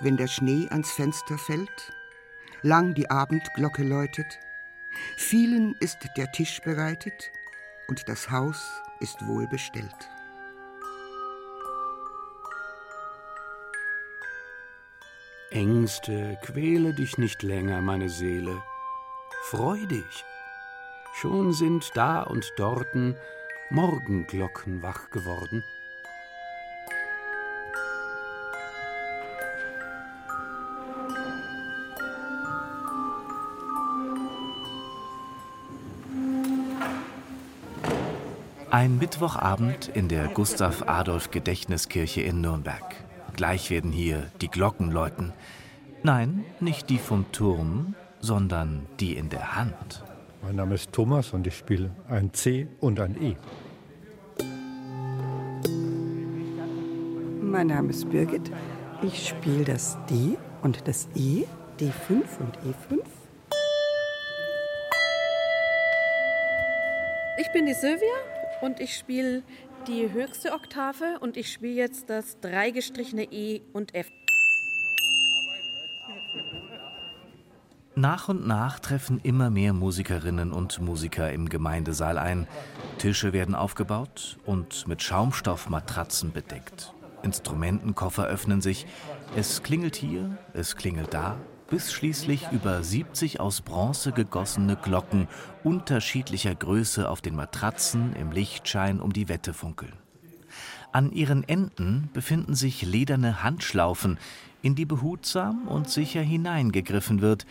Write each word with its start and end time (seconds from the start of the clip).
wenn 0.00 0.16
der 0.16 0.26
Schnee 0.26 0.68
ans 0.70 0.90
Fenster 0.90 1.38
fällt, 1.38 1.92
lang 2.62 2.94
die 2.94 3.10
Abendglocke 3.10 3.82
läutet, 3.82 4.38
vielen 5.16 5.74
ist 5.80 5.98
der 6.16 6.32
Tisch 6.32 6.60
bereitet 6.62 7.30
und 7.88 8.08
das 8.08 8.30
Haus 8.30 8.82
ist 9.00 9.26
wohl 9.26 9.46
bestellt. 9.46 10.10
Ängste, 15.50 16.38
quäle 16.42 16.94
dich 16.94 17.18
nicht 17.18 17.42
länger, 17.42 17.80
meine 17.82 18.08
Seele. 18.08 18.62
Freu 19.42 19.84
dich. 19.86 20.24
Schon 21.14 21.52
sind 21.52 21.90
da 21.94 22.22
und 22.22 22.52
dorten 22.56 23.16
Morgenglocken 23.68 24.80
wach 24.82 25.10
geworden. 25.10 25.64
Ein 38.72 38.98
Mittwochabend 38.98 39.90
in 39.94 40.06
der 40.06 40.28
Gustav-Adolf-Gedächtniskirche 40.28 42.20
in 42.20 42.40
Nürnberg. 42.40 42.94
Gleich 43.34 43.68
werden 43.68 43.90
hier 43.90 44.30
die 44.40 44.46
Glocken 44.46 44.92
läuten. 44.92 45.32
Nein, 46.04 46.44
nicht 46.60 46.88
die 46.88 46.98
vom 46.98 47.32
Turm, 47.32 47.96
sondern 48.20 48.86
die 49.00 49.16
in 49.16 49.28
der 49.28 49.56
Hand. 49.56 50.04
Mein 50.42 50.54
Name 50.54 50.76
ist 50.76 50.92
Thomas 50.92 51.32
und 51.32 51.48
ich 51.48 51.56
spiele 51.56 51.90
ein 52.08 52.32
C 52.32 52.68
und 52.78 53.00
ein 53.00 53.20
E. 53.20 53.34
Mein 57.42 57.66
Name 57.66 57.90
ist 57.90 58.08
Birgit. 58.08 58.52
Ich 59.02 59.30
spiele 59.30 59.64
das 59.64 59.98
D 60.08 60.38
und 60.62 60.86
das 60.86 61.08
E, 61.16 61.42
D5 61.80 62.22
und 62.38 62.56
E5. 62.58 63.00
Ich 67.36 67.50
bin 67.52 67.66
die 67.66 67.74
Silvia 67.74 68.39
und 68.60 68.80
ich 68.80 68.96
spiele 68.96 69.42
die 69.86 70.12
höchste 70.12 70.52
Oktave 70.52 71.18
und 71.20 71.36
ich 71.36 71.52
spiele 71.52 71.74
jetzt 71.74 72.10
das 72.10 72.38
dreigestrichene 72.40 73.24
E 73.24 73.62
und 73.72 73.94
F. 73.94 74.08
Nach 77.96 78.28
und 78.28 78.46
nach 78.46 78.78
treffen 78.78 79.20
immer 79.22 79.50
mehr 79.50 79.72
Musikerinnen 79.72 80.52
und 80.52 80.80
Musiker 80.80 81.32
im 81.32 81.48
Gemeindesaal 81.48 82.18
ein. 82.18 82.46
Tische 82.98 83.32
werden 83.32 83.54
aufgebaut 83.54 84.38
und 84.46 84.86
mit 84.86 85.02
Schaumstoffmatratzen 85.02 86.32
bedeckt. 86.32 86.94
Instrumentenkoffer 87.22 88.26
öffnen 88.26 88.60
sich. 88.60 88.86
Es 89.36 89.62
klingelt 89.62 89.96
hier, 89.96 90.38
es 90.54 90.76
klingelt 90.76 91.12
da, 91.12 91.36
bis 91.70 91.92
schließlich 91.92 92.48
über 92.50 92.82
70 92.82 93.40
aus 93.40 93.60
Bronze 93.60 94.12
gegossene 94.12 94.76
Glocken 94.76 95.28
unterschiedlicher 95.62 96.54
Größe 96.54 97.08
auf 97.08 97.20
den 97.20 97.36
Matratzen 97.36 98.14
im 98.16 98.32
Lichtschein 98.32 99.00
um 99.00 99.12
die 99.12 99.28
Wette 99.28 99.54
funkeln. 99.54 99.92
An 100.92 101.12
ihren 101.12 101.48
Enden 101.48 102.10
befinden 102.12 102.56
sich 102.56 102.82
lederne 102.82 103.44
Handschlaufen, 103.44 104.18
in 104.60 104.74
die 104.74 104.84
behutsam 104.84 105.68
und 105.68 105.88
sicher 105.88 106.20
hineingegriffen 106.20 107.20
wird. 107.20 107.46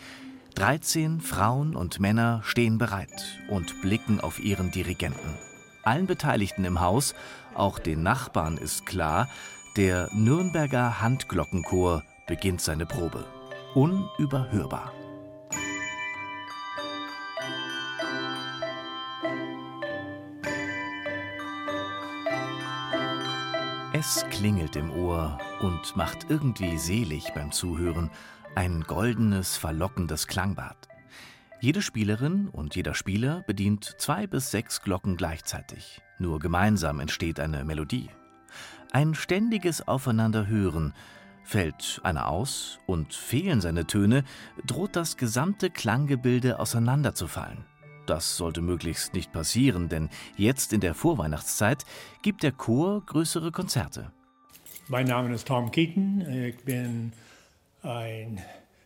13 0.56 1.20
Frauen 1.20 1.74
und 1.74 1.98
Männer 1.98 2.42
stehen 2.44 2.76
bereit 2.76 3.40
und 3.48 3.80
blicken 3.80 4.20
auf 4.20 4.38
ihren 4.38 4.70
Dirigenten. 4.70 5.38
Allen 5.82 6.06
Beteiligten 6.06 6.66
im 6.66 6.80
Haus, 6.80 7.14
auch 7.54 7.78
den 7.78 8.02
Nachbarn 8.02 8.58
ist 8.58 8.84
klar, 8.84 9.28
der 9.76 10.10
Nürnberger 10.12 11.00
Handglockenchor 11.00 12.02
beginnt 12.26 12.60
seine 12.60 12.84
Probe 12.84 13.24
unüberhörbar. 13.74 14.92
Es 23.92 24.24
klingelt 24.30 24.76
im 24.76 24.90
Ohr 24.90 25.38
und 25.60 25.94
macht 25.94 26.30
irgendwie 26.30 26.78
selig 26.78 27.32
beim 27.34 27.52
Zuhören, 27.52 28.10
ein 28.54 28.82
goldenes, 28.82 29.56
verlockendes 29.56 30.26
Klangbad. 30.26 30.88
Jede 31.60 31.82
Spielerin 31.82 32.48
und 32.48 32.74
jeder 32.74 32.94
Spieler 32.94 33.44
bedient 33.46 33.96
zwei 33.98 34.26
bis 34.26 34.50
sechs 34.50 34.80
Glocken 34.80 35.16
gleichzeitig. 35.16 36.00
Nur 36.18 36.38
gemeinsam 36.38 37.00
entsteht 37.00 37.38
eine 37.38 37.64
Melodie. 37.64 38.08
Ein 38.92 39.14
ständiges 39.14 39.86
Aufeinanderhören, 39.86 40.94
Fällt 41.42 42.00
einer 42.04 42.28
aus 42.28 42.78
und 42.86 43.14
fehlen 43.14 43.60
seine 43.60 43.86
Töne, 43.86 44.24
droht 44.66 44.96
das 44.96 45.16
gesamte 45.16 45.70
Klanggebilde 45.70 46.58
auseinanderzufallen. 46.58 47.64
Das 48.06 48.36
sollte 48.36 48.60
möglichst 48.60 49.14
nicht 49.14 49.32
passieren, 49.32 49.88
denn 49.88 50.08
jetzt 50.36 50.72
in 50.72 50.80
der 50.80 50.94
Vorweihnachtszeit 50.94 51.84
gibt 52.22 52.42
der 52.42 52.52
Chor 52.52 53.04
größere 53.06 53.52
Konzerte. 53.52 54.10
Mein 54.88 55.06
Name 55.06 55.32
ist 55.32 55.46
Tom 55.46 55.70
Keaton. 55.70 56.20
Ich 56.28 56.56
bin 56.64 57.12
ein 57.82 58.40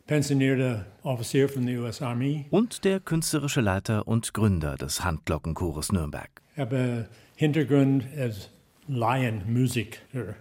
pensionierter 0.06 0.84
Offizier 1.03 1.48
von 1.48 1.65
der 1.66 1.81
US 1.81 2.03
Army. 2.03 2.47
Und 2.50 2.84
der 2.84 3.00
künstlerische 3.00 3.62
Leiter 3.62 4.06
und 4.06 4.34
Gründer 4.34 4.76
des 4.76 5.03
Handglockenchores 5.03 5.92
Nürnberg. 5.92 6.31
Ich 6.53 6.60
habe 6.60 7.09
Hintergrund 7.36 8.04
als 8.19 8.50
Laienmusiker. 8.86 10.34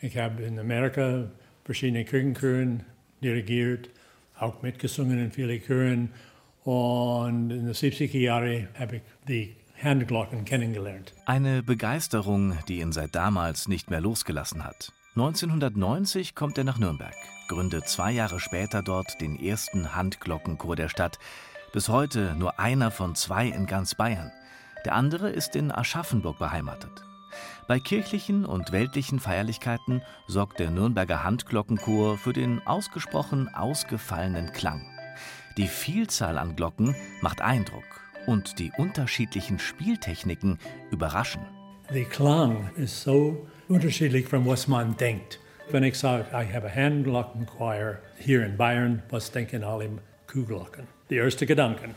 Ich 0.00 0.16
habe 0.18 0.42
in 0.42 0.58
Amerika 0.58 1.30
verschiedene 1.68 2.06
Kirchenchören 2.06 2.82
dirigiert, 3.22 3.90
auch 4.38 4.62
mitgesungen 4.62 5.18
in 5.18 5.30
vielen 5.30 5.60
Chören. 5.60 6.08
Und 6.64 7.50
in 7.50 7.66
den 7.66 7.74
70er 7.74 8.16
Jahren 8.16 8.68
habe 8.78 8.96
ich 8.96 9.02
die 9.28 9.54
Handglocken 9.82 10.46
kennengelernt. 10.46 11.12
Eine 11.26 11.62
Begeisterung, 11.62 12.56
die 12.68 12.80
ihn 12.80 12.92
seit 12.92 13.14
damals 13.14 13.68
nicht 13.68 13.90
mehr 13.90 14.00
losgelassen 14.00 14.64
hat. 14.64 14.94
1990 15.14 16.34
kommt 16.34 16.56
er 16.56 16.64
nach 16.64 16.78
Nürnberg, 16.78 17.14
gründet 17.48 17.86
zwei 17.86 18.12
Jahre 18.12 18.40
später 18.40 18.82
dort 18.82 19.20
den 19.20 19.38
ersten 19.38 19.94
Handglockenchor 19.94 20.74
der 20.74 20.88
Stadt. 20.88 21.18
Bis 21.74 21.90
heute 21.90 22.34
nur 22.38 22.58
einer 22.58 22.90
von 22.90 23.14
zwei 23.14 23.46
in 23.46 23.66
ganz 23.66 23.94
Bayern. 23.94 24.32
Der 24.86 24.94
andere 24.94 25.28
ist 25.28 25.54
in 25.54 25.70
Aschaffenburg 25.70 26.38
beheimatet. 26.38 27.04
Bei 27.68 27.78
kirchlichen 27.78 28.46
und 28.46 28.72
weltlichen 28.72 29.20
Feierlichkeiten 29.20 30.00
sorgt 30.26 30.58
der 30.58 30.70
Nürnberger 30.70 31.22
Handglockenchor 31.22 32.16
für 32.16 32.32
den 32.32 32.66
ausgesprochen 32.66 33.48
ausgefallenen 33.54 34.52
Klang. 34.52 34.86
Die 35.58 35.66
Vielzahl 35.66 36.38
an 36.38 36.56
Glocken 36.56 36.96
macht 37.20 37.42
Eindruck 37.42 37.84
und 38.26 38.58
die 38.58 38.72
unterschiedlichen 38.78 39.58
Spieltechniken 39.58 40.58
überraschen. 40.90 41.42
Der 41.92 42.06
Klang 42.06 42.70
ist 42.76 43.02
so 43.02 43.46
unterschiedlich 43.68 44.26
von 44.26 44.46
was 44.46 44.66
man 44.66 44.96
denkt. 44.96 45.38
Wenn 45.70 45.84
ich 45.84 45.98
sage, 45.98 46.24
ich 46.30 46.54
habe 46.54 46.74
Handglockenchoir 46.74 47.98
hier 48.16 48.46
in 48.46 48.56
Bayern, 48.56 49.02
was 49.10 49.30
denken 49.30 49.62
alle 49.62 49.90
Kuhglocken? 50.26 50.86
Die 51.10 51.16
erste 51.16 51.44
Gedanken. 51.44 51.94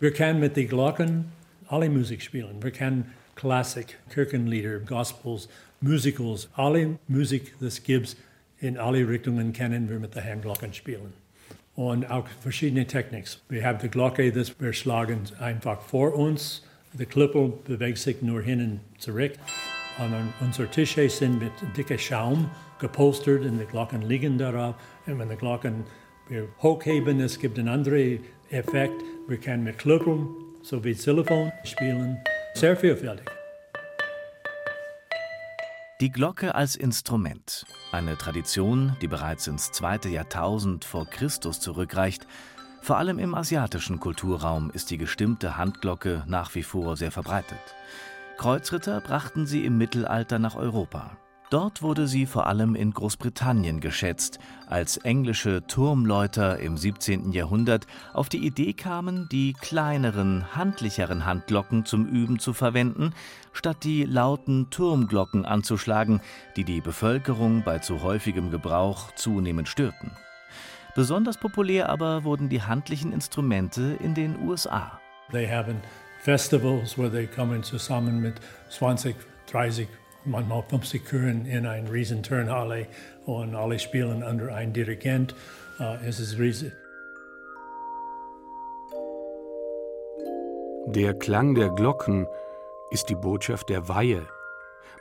Wir 0.00 0.14
können 0.14 0.40
mit 0.40 0.56
den 0.56 0.68
Glocken 0.68 1.32
alle 1.68 1.90
Musik 1.90 2.22
spielen. 2.22 2.62
Wir 2.62 2.70
können 2.70 3.12
Klassik, 3.34 3.98
Kirchenlieder, 4.10 4.80
Gospels, 4.80 5.48
Musicals, 5.80 6.48
alle 6.54 6.98
Musik, 7.08 7.54
das 7.60 7.82
gibt 7.82 8.16
in 8.62 8.78
alle 8.78 9.06
Richtungen 9.08 9.52
kennen 9.52 9.90
wir 9.90 9.98
mit 9.98 10.14
der 10.14 10.24
Handglocken 10.24 10.72
spielen. 10.72 11.12
Und 11.74 12.08
auch 12.08 12.28
verschiedene 12.40 12.86
Techniken. 12.86 13.28
Wir 13.48 13.64
haben 13.64 13.78
die 13.80 13.88
Glocke, 13.88 14.30
das 14.30 14.54
wir 14.60 14.72
schlagen 14.72 15.22
einfach 15.40 15.80
vor 15.80 16.14
uns. 16.14 16.62
Der 16.92 17.06
Klippel 17.06 17.54
bewegt 17.64 17.98
sich 17.98 18.22
nur 18.22 18.42
hin 18.42 18.60
und 18.60 19.00
zurück. 19.00 19.32
Und 19.98 20.14
unsere 20.40 20.68
Tische 20.68 21.08
sind 21.10 21.40
mit 21.40 21.52
dicker 21.76 21.98
Schaum 21.98 22.50
gepolstert 22.78 23.42
und 23.42 23.58
die 23.58 23.64
Glocken 23.64 24.02
liegen 24.02 24.38
darauf. 24.38 24.76
Und 25.06 25.18
wenn 25.18 25.28
die 25.28 25.36
Glocken 25.36 25.84
wir 26.28 26.48
hochheben, 26.62 27.20
es 27.20 27.38
gibt 27.38 27.58
einen 27.58 27.68
anderen 27.68 28.20
Effekt. 28.50 29.02
Wir 29.26 29.38
können 29.38 29.64
mit 29.64 29.78
Klippeln, 29.78 30.28
so 30.62 30.84
wie 30.84 30.94
Xylophon, 30.94 31.50
spielen. 31.64 32.18
Sehr 32.54 32.76
vielfältig. 32.76 33.26
Die 36.00 36.10
Glocke 36.10 36.54
als 36.54 36.76
Instrument, 36.76 37.64
eine 37.92 38.18
Tradition, 38.18 38.96
die 39.00 39.08
bereits 39.08 39.46
ins 39.46 39.70
zweite 39.70 40.08
Jahrtausend 40.08 40.84
vor 40.84 41.06
Christus 41.06 41.60
zurückreicht. 41.60 42.26
Vor 42.82 42.98
allem 42.98 43.18
im 43.18 43.34
asiatischen 43.34 44.00
Kulturraum 44.00 44.70
ist 44.70 44.90
die 44.90 44.98
gestimmte 44.98 45.56
Handglocke 45.56 46.24
nach 46.26 46.54
wie 46.54 46.64
vor 46.64 46.96
sehr 46.96 47.12
verbreitet. 47.12 47.60
Kreuzritter 48.36 49.00
brachten 49.00 49.46
sie 49.46 49.64
im 49.64 49.78
Mittelalter 49.78 50.40
nach 50.40 50.56
Europa. 50.56 51.16
Dort 51.52 51.82
wurde 51.82 52.08
sie 52.08 52.24
vor 52.24 52.46
allem 52.46 52.74
in 52.74 52.92
Großbritannien 52.92 53.80
geschätzt, 53.80 54.38
als 54.68 54.96
englische 54.96 55.66
Turmläuter 55.66 56.58
im 56.58 56.78
17. 56.78 57.32
Jahrhundert 57.32 57.86
auf 58.14 58.30
die 58.30 58.46
Idee 58.46 58.72
kamen, 58.72 59.28
die 59.30 59.52
kleineren, 59.52 60.56
handlicheren 60.56 61.26
Handglocken 61.26 61.84
zum 61.84 62.06
Üben 62.06 62.38
zu 62.38 62.54
verwenden, 62.54 63.12
statt 63.52 63.84
die 63.84 64.04
lauten 64.04 64.70
Turmglocken 64.70 65.44
anzuschlagen, 65.44 66.22
die 66.56 66.64
die 66.64 66.80
Bevölkerung 66.80 67.64
bei 67.64 67.80
zu 67.80 68.02
häufigem 68.02 68.50
Gebrauch 68.50 69.14
zunehmend 69.14 69.68
störten. 69.68 70.12
Besonders 70.94 71.36
populär 71.36 71.90
aber 71.90 72.24
wurden 72.24 72.48
die 72.48 72.62
handlichen 72.62 73.12
Instrumente 73.12 73.98
in 74.00 74.14
den 74.14 74.40
USA. 74.40 74.98
They 75.30 75.46
have 75.46 75.70
festivals 76.22 76.96
where 76.96 77.10
they 77.10 77.26
come 77.26 77.60
zusammen 77.60 78.22
mit 78.22 78.36
20, 78.70 79.14
30 79.50 79.86
manchmal 80.24 80.62
50 80.62 81.04
Chören 81.08 81.46
in 81.46 81.66
ein 81.66 81.86
Riesenturnhalle 81.86 82.86
und 83.26 83.54
alle 83.54 83.78
spielen 83.78 84.22
unter 84.22 84.54
ein 84.54 84.72
Dirigent. 84.72 85.34
Uh, 85.78 85.96
es 86.06 86.20
ist 86.20 86.38
riesig. 86.38 86.72
Der 90.86 91.14
Klang 91.14 91.54
der 91.54 91.70
Glocken 91.70 92.26
ist 92.90 93.08
die 93.08 93.14
Botschaft 93.14 93.68
der 93.68 93.88
Weihe, 93.88 94.26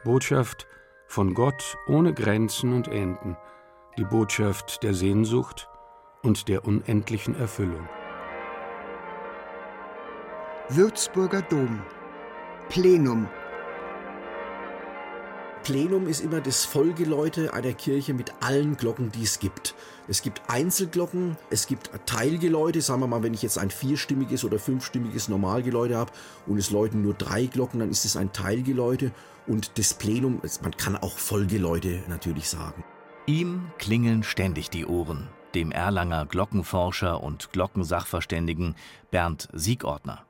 Botschaft 0.03 0.67
von 1.07 1.33
Gott 1.33 1.75
ohne 1.87 2.13
Grenzen 2.13 2.73
und 2.73 2.87
Enden, 2.87 3.35
die 3.97 4.05
Botschaft 4.05 4.81
der 4.83 4.93
Sehnsucht 4.93 5.67
und 6.23 6.47
der 6.47 6.65
unendlichen 6.65 7.37
Erfüllung. 7.37 7.89
Würzburger 10.69 11.41
Dom 11.41 11.81
Plenum 12.69 13.27
Plenum 15.63 16.07
ist 16.07 16.21
immer 16.21 16.41
das 16.41 16.65
Vollgeläute 16.65 17.53
einer 17.53 17.73
Kirche 17.73 18.13
mit 18.13 18.33
allen 18.41 18.77
Glocken, 18.77 19.11
die 19.11 19.23
es 19.23 19.39
gibt. 19.39 19.75
Es 20.07 20.23
gibt 20.23 20.41
Einzelglocken, 20.47 21.37
es 21.49 21.67
gibt 21.67 21.91
Teilgeläute, 22.05 22.81
sagen 22.81 23.01
wir 23.01 23.07
mal, 23.07 23.23
wenn 23.23 23.33
ich 23.33 23.43
jetzt 23.43 23.57
ein 23.57 23.69
vierstimmiges 23.69 24.43
oder 24.43 24.57
fünfstimmiges 24.57 25.29
Normalgeläute 25.29 25.95
habe 25.95 26.11
und 26.47 26.57
es 26.57 26.71
läuten 26.71 27.03
nur 27.03 27.13
drei 27.13 27.45
Glocken, 27.45 27.79
dann 27.79 27.91
ist 27.91 28.05
es 28.05 28.17
ein 28.17 28.33
Teilgeläute 28.33 29.11
und 29.45 29.77
das 29.77 29.93
Plenum, 29.93 30.41
man 30.63 30.75
kann 30.75 30.97
auch 30.97 31.17
Vollgeläute 31.17 32.03
natürlich 32.07 32.49
sagen. 32.49 32.83
Ihm 33.27 33.67
klingeln 33.77 34.23
ständig 34.23 34.71
die 34.71 34.85
Ohren, 34.85 35.27
dem 35.53 35.71
Erlanger 35.71 36.25
Glockenforscher 36.25 37.21
und 37.21 37.51
Glockensachverständigen 37.51 38.75
Bernd 39.11 39.47
Siegordner. 39.53 40.25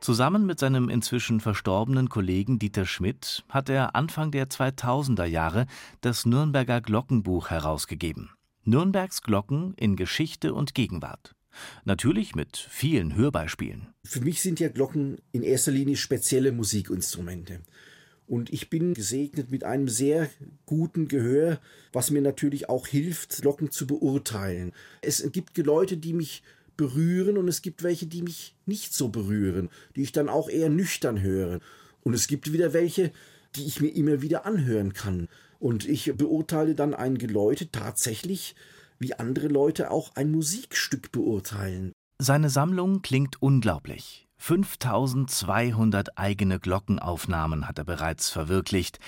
Zusammen 0.00 0.46
mit 0.46 0.58
seinem 0.58 0.88
inzwischen 0.88 1.40
verstorbenen 1.40 2.08
Kollegen 2.08 2.58
Dieter 2.58 2.86
Schmidt 2.86 3.44
hat 3.48 3.68
er 3.68 3.94
Anfang 3.94 4.30
der 4.30 4.48
2000er 4.48 5.24
Jahre 5.24 5.66
das 6.00 6.26
Nürnberger 6.26 6.80
Glockenbuch 6.80 7.50
herausgegeben. 7.50 8.30
Nürnbergs 8.64 9.22
Glocken 9.22 9.74
in 9.74 9.96
Geschichte 9.96 10.54
und 10.54 10.74
Gegenwart. 10.74 11.34
Natürlich 11.84 12.34
mit 12.34 12.56
vielen 12.56 13.14
Hörbeispielen. 13.14 13.88
Für 14.04 14.20
mich 14.20 14.40
sind 14.40 14.60
ja 14.60 14.68
Glocken 14.68 15.18
in 15.32 15.42
erster 15.42 15.72
Linie 15.72 15.96
spezielle 15.96 16.52
Musikinstrumente. 16.52 17.60
Und 18.26 18.52
ich 18.52 18.70
bin 18.70 18.94
gesegnet 18.94 19.50
mit 19.50 19.64
einem 19.64 19.88
sehr 19.88 20.30
guten 20.64 21.08
Gehör, 21.08 21.60
was 21.92 22.10
mir 22.10 22.22
natürlich 22.22 22.68
auch 22.68 22.86
hilft, 22.86 23.42
Glocken 23.42 23.70
zu 23.70 23.86
beurteilen. 23.86 24.72
Es 25.02 25.28
gibt 25.32 25.58
Leute, 25.58 25.96
die 25.96 26.14
mich 26.14 26.42
berühren 26.82 27.38
und 27.38 27.46
es 27.46 27.62
gibt 27.62 27.84
welche, 27.84 28.06
die 28.06 28.22
mich 28.22 28.56
nicht 28.66 28.92
so 28.92 29.08
berühren, 29.08 29.70
die 29.94 30.02
ich 30.02 30.10
dann 30.10 30.28
auch 30.28 30.48
eher 30.48 30.68
nüchtern 30.68 31.22
höre. 31.22 31.60
Und 32.02 32.14
es 32.14 32.26
gibt 32.26 32.52
wieder 32.52 32.72
welche, 32.72 33.12
die 33.54 33.66
ich 33.66 33.80
mir 33.80 33.94
immer 33.94 34.20
wieder 34.20 34.46
anhören 34.46 34.92
kann. 34.92 35.28
Und 35.60 35.88
ich 35.88 36.12
beurteile 36.16 36.74
dann 36.74 36.92
ein 36.92 37.18
Geläute 37.18 37.70
tatsächlich, 37.70 38.56
wie 38.98 39.14
andere 39.14 39.46
Leute 39.46 39.92
auch 39.92 40.16
ein 40.16 40.32
Musikstück 40.32 41.12
beurteilen. 41.12 41.92
Seine 42.18 42.50
Sammlung 42.50 43.02
klingt 43.02 43.40
unglaublich. 43.40 44.26
5200 44.38 46.18
eigene 46.18 46.58
Glockenaufnahmen 46.58 47.68
hat 47.68 47.78
er 47.78 47.84
bereits 47.84 48.28
verwirklicht. 48.28 48.98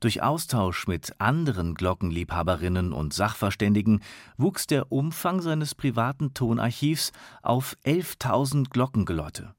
Durch 0.00 0.22
Austausch 0.22 0.86
mit 0.86 1.20
anderen 1.20 1.74
Glockenliebhaberinnen 1.74 2.92
und 2.92 3.14
Sachverständigen 3.14 4.02
wuchs 4.36 4.66
der 4.66 4.92
Umfang 4.92 5.40
seines 5.40 5.74
privaten 5.74 6.34
Tonarchivs 6.34 7.12
auf 7.42 7.76
11.000 7.84 8.70
Glockengeläute. 8.70 9.54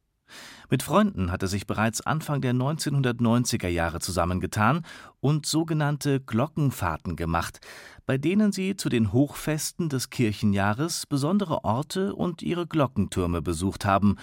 Mit 0.69 0.81
Freunden 0.81 1.31
hat 1.31 1.43
er 1.43 1.47
sich 1.47 1.67
bereits 1.67 2.01
Anfang 2.01 2.41
der 2.41 2.53
1990er 2.53 3.67
Jahre 3.67 3.99
zusammengetan 3.99 4.83
und 5.19 5.45
sogenannte 5.45 6.19
Glockenfahrten 6.19 7.15
gemacht, 7.15 7.59
bei 8.05 8.17
denen 8.17 8.51
sie 8.51 8.75
zu 8.75 8.89
den 8.89 9.13
Hochfesten 9.13 9.89
des 9.89 10.09
Kirchenjahres 10.09 11.05
besondere 11.05 11.63
Orte 11.63 12.15
und 12.15 12.41
ihre 12.41 12.65
Glockentürme 12.67 13.41
besucht 13.41 13.85
haben, 13.85 14.17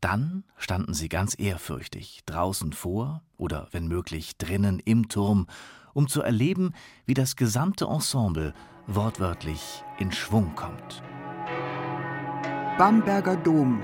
dann 0.00 0.44
standen 0.56 0.94
sie 0.94 1.08
ganz 1.08 1.34
ehrfürchtig 1.38 2.22
draußen 2.26 2.72
vor 2.72 3.22
oder 3.36 3.68
wenn 3.72 3.88
möglich 3.88 4.36
drinnen 4.38 4.80
im 4.84 5.08
Turm, 5.08 5.46
um 5.94 6.08
zu 6.08 6.22
erleben, 6.22 6.74
wie 7.06 7.14
das 7.14 7.36
gesamte 7.36 7.86
Ensemble 7.86 8.54
wortwörtlich 8.86 9.82
in 9.98 10.12
Schwung 10.12 10.54
kommt. 10.54 11.02
Bamberger 12.78 13.36
Dom 13.36 13.82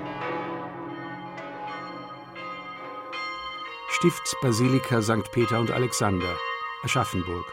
Stiftsbasilika 3.90 5.02
St. 5.02 5.30
Peter 5.32 5.60
und 5.60 5.70
Alexander, 5.70 6.36
Aschaffenburg. 6.84 7.46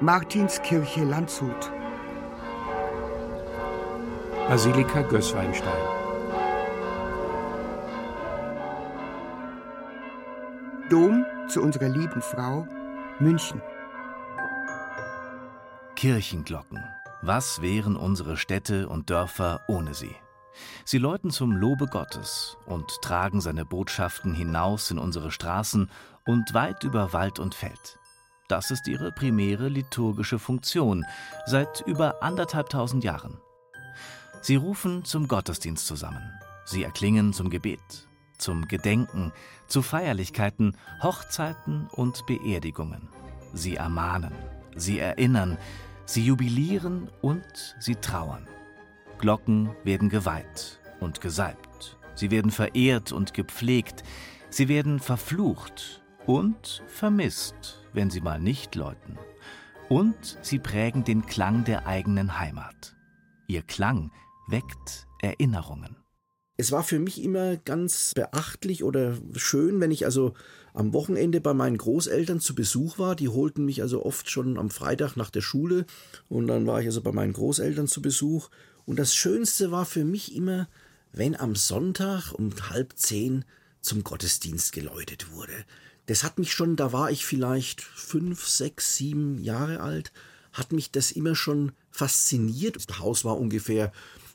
Martinskirche 0.00 1.04
Landshut 1.04 1.72
Basilika 4.48 5.00
Gößweinstein. 5.00 5.72
Dom 10.90 11.24
zu 11.48 11.62
unserer 11.62 11.88
lieben 11.88 12.20
Frau, 12.20 12.68
München. 13.20 13.62
Kirchenglocken. 15.96 16.78
Was 17.22 17.62
wären 17.62 17.96
unsere 17.96 18.36
Städte 18.36 18.86
und 18.90 19.08
Dörfer 19.08 19.62
ohne 19.66 19.94
sie? 19.94 20.14
Sie 20.84 20.98
läuten 20.98 21.30
zum 21.30 21.52
Lobe 21.52 21.86
Gottes 21.86 22.58
und 22.66 23.00
tragen 23.00 23.40
seine 23.40 23.64
Botschaften 23.64 24.34
hinaus 24.34 24.90
in 24.90 24.98
unsere 24.98 25.30
Straßen 25.30 25.90
und 26.26 26.52
weit 26.52 26.84
über 26.84 27.14
Wald 27.14 27.38
und 27.38 27.54
Feld. 27.54 27.98
Das 28.48 28.70
ist 28.70 28.88
ihre 28.88 29.10
primäre 29.10 29.68
liturgische 29.68 30.38
Funktion 30.38 31.06
seit 31.46 31.80
über 31.86 32.22
anderthalbtausend 32.22 33.02
Jahren. 33.04 33.40
Sie 34.44 34.56
rufen 34.56 35.06
zum 35.06 35.26
Gottesdienst 35.26 35.86
zusammen. 35.86 36.38
Sie 36.66 36.82
erklingen 36.82 37.32
zum 37.32 37.48
Gebet, 37.48 38.10
zum 38.36 38.68
Gedenken, 38.68 39.32
zu 39.68 39.80
Feierlichkeiten, 39.80 40.76
Hochzeiten 41.02 41.88
und 41.92 42.26
Beerdigungen. 42.26 43.08
Sie 43.54 43.76
ermahnen, 43.76 44.34
sie 44.76 44.98
erinnern, 44.98 45.56
sie 46.04 46.26
jubilieren 46.26 47.08
und 47.22 47.74
sie 47.80 47.94
trauern. 47.94 48.46
Glocken 49.16 49.70
werden 49.82 50.10
geweiht 50.10 50.78
und 51.00 51.22
gesalbt. 51.22 51.96
Sie 52.14 52.30
werden 52.30 52.50
verehrt 52.50 53.12
und 53.12 53.32
gepflegt. 53.32 54.02
Sie 54.50 54.68
werden 54.68 55.00
verflucht 55.00 56.04
und 56.26 56.82
vermisst, 56.86 57.82
wenn 57.94 58.10
sie 58.10 58.20
mal 58.20 58.40
nicht 58.40 58.74
läuten. 58.74 59.18
Und 59.88 60.36
sie 60.42 60.58
prägen 60.58 61.02
den 61.02 61.24
Klang 61.24 61.64
der 61.64 61.86
eigenen 61.86 62.38
Heimat. 62.38 62.94
Ihr 63.46 63.62
Klang 63.62 64.10
weckt 64.48 65.06
Erinnerungen. 65.20 65.96
Es 66.56 66.70
war 66.70 66.84
für 66.84 67.00
mich 67.00 67.22
immer 67.22 67.56
ganz 67.56 68.12
beachtlich 68.14 68.84
oder 68.84 69.18
schön, 69.34 69.80
wenn 69.80 69.90
ich 69.90 70.04
also 70.04 70.34
am 70.72 70.92
Wochenende 70.92 71.40
bei 71.40 71.52
meinen 71.52 71.78
Großeltern 71.78 72.40
zu 72.40 72.54
Besuch 72.54 72.98
war. 72.98 73.16
Die 73.16 73.28
holten 73.28 73.64
mich 73.64 73.82
also 73.82 74.04
oft 74.04 74.30
schon 74.30 74.56
am 74.58 74.70
Freitag 74.70 75.16
nach 75.16 75.30
der 75.30 75.40
Schule 75.40 75.86
und 76.28 76.46
dann 76.46 76.66
war 76.66 76.80
ich 76.80 76.86
also 76.86 77.00
bei 77.00 77.12
meinen 77.12 77.32
Großeltern 77.32 77.88
zu 77.88 78.02
Besuch. 78.02 78.50
Und 78.86 78.98
das 78.98 79.16
Schönste 79.16 79.72
war 79.72 79.84
für 79.84 80.04
mich 80.04 80.34
immer, 80.34 80.68
wenn 81.12 81.34
am 81.34 81.56
Sonntag 81.56 82.32
um 82.32 82.52
halb 82.70 82.92
zehn 82.96 83.44
zum 83.80 84.04
Gottesdienst 84.04 84.72
geläutet 84.72 85.32
wurde. 85.32 85.64
Das 86.06 86.22
hat 86.22 86.38
mich 86.38 86.52
schon, 86.52 86.76
da 86.76 86.92
war 86.92 87.10
ich 87.10 87.24
vielleicht 87.24 87.80
fünf, 87.80 88.46
sechs, 88.46 88.96
sieben 88.96 89.42
Jahre 89.42 89.80
alt, 89.80 90.12
hat 90.52 90.72
mich 90.72 90.92
das 90.92 91.12
immer 91.12 91.34
schon 91.34 91.72
fasziniert. 91.90 92.76
Das 92.76 92.98
Haus 92.98 93.24
war 93.24 93.38
ungefähr 93.38 93.90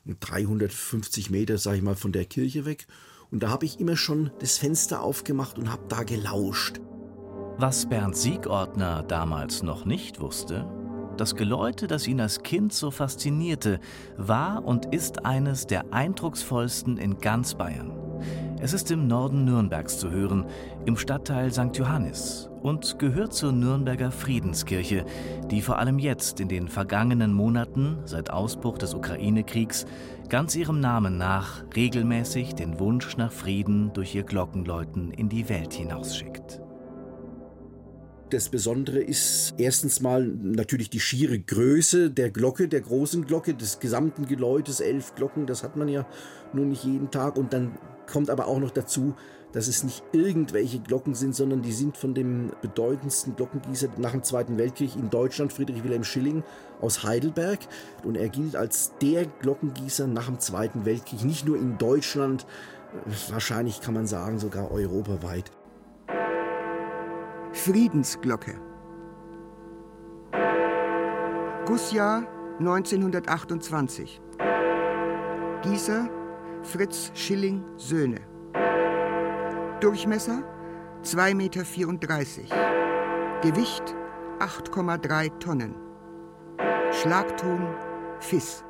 350 0.06 1.30
Meter, 1.30 1.58
sag 1.58 1.76
ich 1.76 1.82
mal, 1.82 1.96
von 1.96 2.12
der 2.12 2.24
Kirche 2.24 2.64
weg. 2.64 2.86
Und 3.30 3.42
da 3.42 3.50
habe 3.50 3.64
ich 3.64 3.78
immer 3.78 3.96
schon 3.96 4.30
das 4.40 4.58
Fenster 4.58 5.02
aufgemacht 5.02 5.58
und 5.58 5.70
habe 5.70 5.84
da 5.88 6.02
gelauscht. 6.02 6.80
Was 7.58 7.88
Bernd 7.88 8.16
Siegordner 8.16 9.02
damals 9.02 9.62
noch 9.62 9.84
nicht 9.84 10.20
wusste, 10.20 10.66
das 11.16 11.36
Geläute, 11.36 11.86
das 11.86 12.06
ihn 12.06 12.20
als 12.20 12.42
Kind 12.42 12.72
so 12.72 12.90
faszinierte, 12.90 13.80
war 14.16 14.64
und 14.64 14.86
ist 14.94 15.26
eines 15.26 15.66
der 15.66 15.92
eindrucksvollsten 15.92 16.96
in 16.96 17.18
ganz 17.18 17.54
Bayern. 17.54 17.92
Es 18.60 18.72
ist 18.72 18.90
im 18.90 19.06
Norden 19.06 19.44
Nürnbergs 19.44 19.98
zu 19.98 20.10
hören, 20.10 20.46
im 20.86 20.96
Stadtteil 20.96 21.52
St. 21.52 21.76
Johannis 21.76 22.49
und 22.62 22.98
gehört 22.98 23.32
zur 23.32 23.52
Nürnberger 23.52 24.10
Friedenskirche, 24.10 25.04
die 25.50 25.62
vor 25.62 25.78
allem 25.78 25.98
jetzt 25.98 26.40
in 26.40 26.48
den 26.48 26.68
vergangenen 26.68 27.32
Monaten 27.32 27.98
seit 28.04 28.30
Ausbruch 28.30 28.78
des 28.78 28.94
Ukraine-Kriegs 28.94 29.86
ganz 30.28 30.54
ihrem 30.54 30.80
Namen 30.80 31.18
nach 31.18 31.64
regelmäßig 31.74 32.54
den 32.54 32.78
Wunsch 32.78 33.16
nach 33.16 33.32
Frieden 33.32 33.92
durch 33.92 34.14
ihr 34.14 34.22
Glockenläuten 34.22 35.10
in 35.10 35.28
die 35.28 35.48
Welt 35.48 35.74
hinausschickt. 35.74 36.60
Das 38.30 38.48
Besondere 38.48 39.00
ist 39.00 39.54
erstens 39.58 40.00
mal 40.00 40.24
natürlich 40.24 40.88
die 40.88 41.00
schiere 41.00 41.40
Größe 41.40 42.12
der 42.12 42.30
Glocke, 42.30 42.68
der 42.68 42.80
großen 42.80 43.26
Glocke, 43.26 43.54
des 43.54 43.80
gesamten 43.80 44.26
Geläutes, 44.26 44.78
elf 44.78 45.16
Glocken, 45.16 45.46
das 45.46 45.64
hat 45.64 45.74
man 45.76 45.88
ja 45.88 46.06
nun 46.52 46.68
nicht 46.68 46.84
jeden 46.84 47.10
Tag. 47.10 47.36
Und 47.36 47.52
dann 47.52 47.76
kommt 48.06 48.30
aber 48.30 48.46
auch 48.46 48.60
noch 48.60 48.70
dazu, 48.70 49.16
dass 49.52 49.68
es 49.68 49.82
nicht 49.82 50.02
irgendwelche 50.12 50.78
Glocken 50.78 51.14
sind, 51.14 51.34
sondern 51.34 51.62
die 51.62 51.72
sind 51.72 51.96
von 51.96 52.14
dem 52.14 52.52
bedeutendsten 52.62 53.36
Glockengießer 53.36 53.88
nach 53.96 54.12
dem 54.12 54.22
Zweiten 54.22 54.58
Weltkrieg 54.58 54.94
in 54.96 55.10
Deutschland, 55.10 55.52
Friedrich 55.52 55.82
Wilhelm 55.82 56.04
Schilling 56.04 56.44
aus 56.80 57.02
Heidelberg. 57.02 57.58
Und 58.04 58.16
er 58.16 58.28
gilt 58.28 58.56
als 58.56 58.92
der 59.00 59.26
Glockengießer 59.26 60.06
nach 60.06 60.26
dem 60.26 60.38
Zweiten 60.38 60.84
Weltkrieg, 60.84 61.24
nicht 61.24 61.46
nur 61.46 61.56
in 61.56 61.78
Deutschland, 61.78 62.46
wahrscheinlich 63.30 63.80
kann 63.80 63.94
man 63.94 64.06
sagen 64.06 64.38
sogar 64.38 64.70
europaweit. 64.70 65.50
Friedensglocke. 67.52 68.54
Gussjahr 71.66 72.26
1928. 72.58 74.20
Gießer 75.62 76.08
Fritz 76.62 77.10
Schilling 77.14 77.64
Söhne. 77.76 78.29
Durchmesser 79.80 80.44
2,34 81.04 81.34
Meter. 81.34 81.64
Gewicht 83.40 83.82
8,3 84.38 85.38
Tonnen. 85.38 85.74
Schlagton 86.92 87.66
Fiss. 88.20 88.62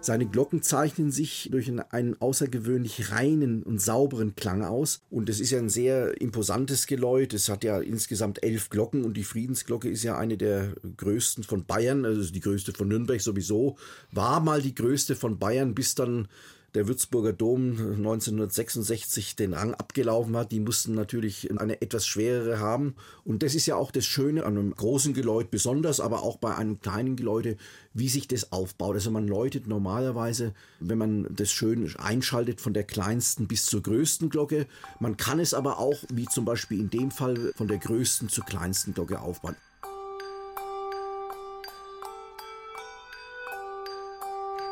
Seine 0.00 0.24
Glocken 0.24 0.62
zeichnen 0.62 1.10
sich 1.10 1.50
durch 1.52 1.70
einen 1.90 2.18
außergewöhnlich 2.18 3.12
reinen 3.12 3.62
und 3.62 3.82
sauberen 3.82 4.36
Klang 4.36 4.62
aus. 4.62 5.02
Und 5.10 5.28
es 5.28 5.38
ist 5.38 5.50
ja 5.50 5.58
ein 5.58 5.68
sehr 5.68 6.18
imposantes 6.18 6.86
Geläut. 6.86 7.34
Es 7.34 7.50
hat 7.50 7.62
ja 7.62 7.78
insgesamt 7.80 8.42
elf 8.42 8.70
Glocken 8.70 9.04
und 9.04 9.18
die 9.18 9.24
Friedensglocke 9.24 9.90
ist 9.90 10.02
ja 10.02 10.16
eine 10.16 10.38
der 10.38 10.72
größten 10.96 11.44
von 11.44 11.66
Bayern, 11.66 12.06
also 12.06 12.32
die 12.32 12.40
größte 12.40 12.72
von 12.72 12.88
Nürnberg 12.88 13.20
sowieso. 13.20 13.76
War 14.12 14.40
mal 14.40 14.62
die 14.62 14.74
größte 14.74 15.14
von 15.14 15.38
Bayern, 15.38 15.74
bis 15.74 15.94
dann 15.94 16.28
der 16.74 16.88
Würzburger 16.88 17.32
Dom 17.32 17.78
1966 17.78 19.36
den 19.36 19.54
Rang 19.54 19.74
abgelaufen 19.74 20.36
hat. 20.36 20.50
Die 20.50 20.60
mussten 20.60 20.94
natürlich 20.94 21.48
eine 21.56 21.80
etwas 21.80 22.06
schwerere 22.06 22.58
haben. 22.58 22.96
Und 23.24 23.42
das 23.42 23.54
ist 23.54 23.66
ja 23.66 23.76
auch 23.76 23.92
das 23.92 24.04
Schöne 24.04 24.44
an 24.44 24.58
einem 24.58 24.74
großen 24.74 25.14
Geläut 25.14 25.50
besonders, 25.50 26.00
aber 26.00 26.22
auch 26.22 26.36
bei 26.36 26.54
einem 26.56 26.80
kleinen 26.80 27.14
Geläute, 27.14 27.56
wie 27.92 28.08
sich 28.08 28.26
das 28.26 28.50
aufbaut. 28.52 28.94
Also 28.94 29.10
man 29.12 29.28
läutet 29.28 29.68
normalerweise, 29.68 30.52
wenn 30.80 30.98
man 30.98 31.28
das 31.30 31.52
schön 31.52 31.94
einschaltet, 31.96 32.60
von 32.60 32.74
der 32.74 32.84
kleinsten 32.84 33.46
bis 33.46 33.66
zur 33.66 33.82
größten 33.82 34.28
Glocke. 34.28 34.66
Man 34.98 35.16
kann 35.16 35.38
es 35.38 35.54
aber 35.54 35.78
auch, 35.78 36.02
wie 36.12 36.26
zum 36.26 36.44
Beispiel 36.44 36.80
in 36.80 36.90
dem 36.90 37.10
Fall, 37.12 37.52
von 37.56 37.68
der 37.68 37.78
größten 37.78 38.28
zur 38.28 38.44
kleinsten 38.44 38.94
Glocke 38.94 39.20
aufbauen. 39.20 39.56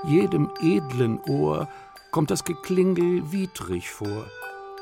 Jedem 0.05 0.51
edlen 0.61 1.21
Ohr 1.29 1.69
kommt 2.13 2.31
das 2.31 2.45
Geklingel 2.45 3.33
widrig 3.33 3.91
vor 3.91 4.27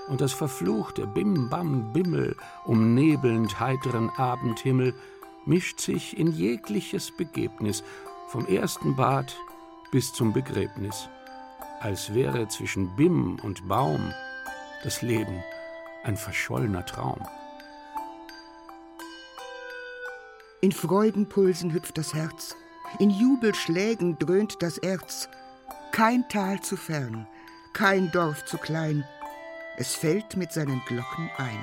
und 0.09 0.21
das 0.21 0.33
verfluchte 0.33 1.07
Bim-Bam-Bimmel 1.07 2.37
umnebelnd 2.65 3.61
heiteren 3.61 4.11
Abendhimmel 4.11 4.95
mischt 5.47 5.81
sich 5.81 6.19
in 6.19 6.33
jegliches 6.33 7.17
Begebnis, 7.17 7.83
vom 8.29 8.47
ersten 8.47 8.95
Bad 8.97 9.37
bis 9.91 10.13
zum 10.13 10.33
Begräbnis, 10.33 11.09
als 11.81 12.15
wäre 12.15 12.49
zwischen 12.49 12.95
Bim 12.97 13.39
und 13.43 13.67
Baum 13.67 14.13
das 14.85 15.03
Leben 15.03 15.43
ein 16.05 16.17
verschollener 16.17 16.85
Traum. 16.85 17.21
In 20.61 20.73
Freudenpulsen 20.73 21.73
hüpft 21.73 21.97
das 21.97 22.13
Herz, 22.13 22.57
in 22.99 23.11
Jubelschlägen 23.11 24.19
dröhnt 24.19 24.57
das 24.61 24.79
Erz, 24.79 25.29
kein 25.93 26.29
Tal 26.29 26.61
zu 26.61 26.77
fern, 26.77 27.27
kein 27.73 28.11
Dorf 28.13 28.45
zu 28.45 28.59
klein, 28.59 29.05
es 29.77 29.95
fällt 29.95 30.37
mit 30.37 30.53
seinen 30.53 30.81
Glocken 30.87 31.31
ein. 31.37 31.59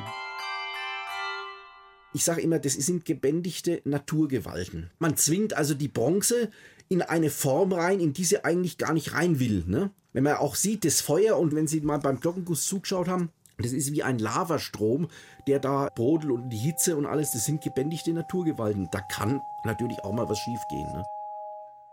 Ich 2.14 2.24
sage 2.24 2.42
immer, 2.42 2.60
das 2.60 2.74
sind 2.74 3.06
gebändigte 3.06 3.82
Naturgewalten. 3.86 4.90
Man 5.00 5.18
zwingt 5.18 5.54
also 5.54 5.74
die 5.74 5.88
Bronze 5.88 6.50
in 6.90 7.02
eine 7.02 7.30
Form 7.30 7.74
rein, 7.74 8.00
in 8.00 8.14
die 8.14 8.26
sie 8.26 8.44
eigentlich 8.44 8.78
gar 8.78 8.94
nicht 8.94 9.14
rein 9.14 9.40
will. 9.40 9.64
Ne? 9.68 9.92
Wenn 10.14 10.24
man 10.24 10.38
auch 10.38 10.56
sieht, 10.56 10.86
das 10.86 11.02
Feuer 11.02 11.38
und 11.38 11.54
wenn 11.54 11.68
Sie 11.68 11.82
mal 11.82 12.00
beim 12.00 12.20
Glockenguss 12.20 12.66
zugeschaut 12.66 13.08
haben, 13.08 13.30
das 13.60 13.72
ist 13.72 13.92
wie 13.92 14.04
ein 14.04 14.20
Lavastrom, 14.20 15.10
der 15.48 15.60
da 15.60 15.90
brodelt 15.94 16.32
und 16.32 16.50
die 16.50 16.58
Hitze 16.58 16.96
und 16.96 17.06
alles, 17.06 17.32
das 17.32 17.46
sind 17.46 17.62
gebändigte 17.62 18.14
Naturgewalten. 18.14 18.88
Da 18.92 19.02
kann 19.02 19.42
natürlich 19.64 20.04
auch 20.04 20.14
mal 20.14 20.30
was 20.30 20.40
schiefgehen. 20.40 20.92
Ne? 20.94 21.06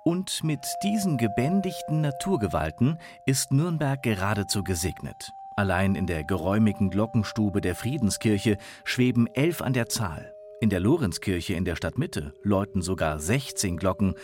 Und 0.06 0.44
mit 0.44 0.60
diesen 0.82 1.16
gebändigten 1.16 2.02
Naturgewalten 2.02 2.98
ist 3.24 3.52
Nürnberg 3.52 4.02
geradezu 4.02 4.62
gesegnet. 4.62 5.32
Allein 5.56 5.94
in 5.94 6.06
der 6.06 6.24
geräumigen 6.24 6.90
Glockenstube 6.90 7.62
der 7.62 7.74
Friedenskirche 7.74 8.58
schweben 8.84 9.26
elf 9.28 9.62
an 9.62 9.72
der 9.72 9.88
Zahl. 9.88 10.34
In 10.60 10.68
der 10.68 10.80
Lorenzkirche 10.80 11.54
in 11.54 11.64
der 11.64 11.76
Stadtmitte 11.76 12.34
läuten 12.42 12.82
sogar 12.82 13.18
16 13.18 13.78
Glocken. 13.78 14.14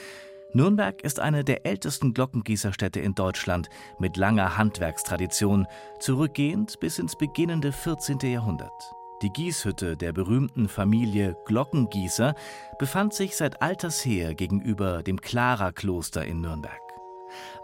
Nürnberg 0.52 1.00
ist 1.02 1.18
eine 1.18 1.44
der 1.44 1.64
ältesten 1.64 2.12
Glockengießerstädte 2.12 3.00
in 3.00 3.14
Deutschland 3.14 3.70
mit 3.98 4.18
langer 4.18 4.58
Handwerkstradition, 4.58 5.66
zurückgehend 5.98 6.78
bis 6.80 6.98
ins 6.98 7.16
beginnende 7.16 7.72
14. 7.72 8.18
Jahrhundert. 8.18 8.99
Die 9.22 9.30
Gießhütte 9.30 9.98
der 9.98 10.14
berühmten 10.14 10.66
Familie 10.66 11.36
Glockengießer 11.44 12.34
befand 12.78 13.12
sich 13.12 13.36
seit 13.36 13.60
alters 13.60 14.02
her 14.02 14.34
gegenüber 14.34 15.02
dem 15.02 15.20
Klara-Kloster 15.20 16.24
in 16.24 16.40
Nürnberg. 16.40 16.80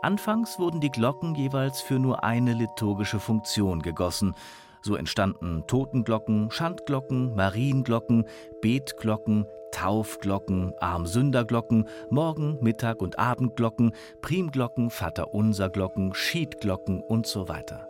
Anfangs 0.02 0.58
wurden 0.58 0.80
die 0.80 0.90
Glocken 0.90 1.34
jeweils 1.34 1.80
für 1.80 1.98
nur 1.98 2.22
eine 2.25 2.52
liturgische 2.52 3.18
Funktion 3.18 3.80
gegossen. 3.80 4.34
So 4.82 4.96
entstanden 4.96 5.64
Totenglocken, 5.66 6.50
Schandglocken, 6.50 7.34
Marienglocken, 7.34 8.26
Betglocken, 8.60 9.46
Taufglocken, 9.72 10.75
Armsünderglocken, 10.78 11.88
Morgen-, 12.10 12.58
Mittag- 12.60 13.00
und 13.00 13.18
Abendglocken, 13.18 13.92
Primglocken, 14.20 14.90
Vaterunserglocken, 14.90 16.12
Schiedglocken 16.14 17.00
und 17.00 17.26
so 17.26 17.48
weiter. 17.48 17.88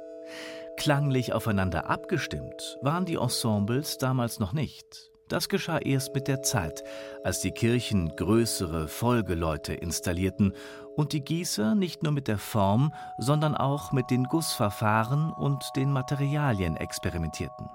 Klanglich 0.76 1.32
aufeinander 1.32 1.88
abgestimmt 1.88 2.78
waren 2.82 3.06
die 3.06 3.16
Ensembles 3.16 3.98
damals 3.98 4.38
noch 4.38 4.52
nicht. 4.52 5.10
Das 5.28 5.48
geschah 5.48 5.78
erst 5.78 6.14
mit 6.14 6.28
der 6.28 6.42
Zeit, 6.42 6.84
als 7.24 7.40
die 7.40 7.50
Kirchen 7.50 8.14
größere 8.14 8.86
Folgeleute 8.86 9.74
installierten 9.74 10.52
und 10.94 11.12
die 11.12 11.24
Gießer 11.24 11.74
nicht 11.74 12.02
nur 12.02 12.12
mit 12.12 12.28
der 12.28 12.38
Form, 12.38 12.92
sondern 13.18 13.56
auch 13.56 13.90
mit 13.90 14.10
den 14.10 14.24
Gussverfahren 14.24 15.32
und 15.32 15.64
den 15.74 15.90
Materialien 15.90 16.76
experimentierten. 16.76 17.68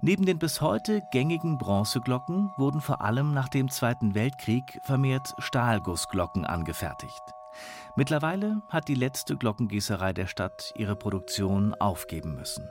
Neben 0.00 0.26
den 0.26 0.38
bis 0.38 0.60
heute 0.60 1.02
gängigen 1.12 1.58
Bronzeglocken 1.58 2.50
wurden 2.56 2.80
vor 2.80 3.00
allem 3.00 3.32
nach 3.32 3.48
dem 3.48 3.70
Zweiten 3.70 4.14
Weltkrieg 4.14 4.80
vermehrt 4.82 5.34
Stahlgussglocken 5.38 6.44
angefertigt. 6.44 7.22
Mittlerweile 7.96 8.62
hat 8.68 8.88
die 8.88 8.94
letzte 8.94 9.36
Glockengießerei 9.36 10.12
der 10.12 10.26
Stadt 10.26 10.72
ihre 10.76 10.96
Produktion 10.96 11.74
aufgeben 11.74 12.34
müssen. 12.34 12.68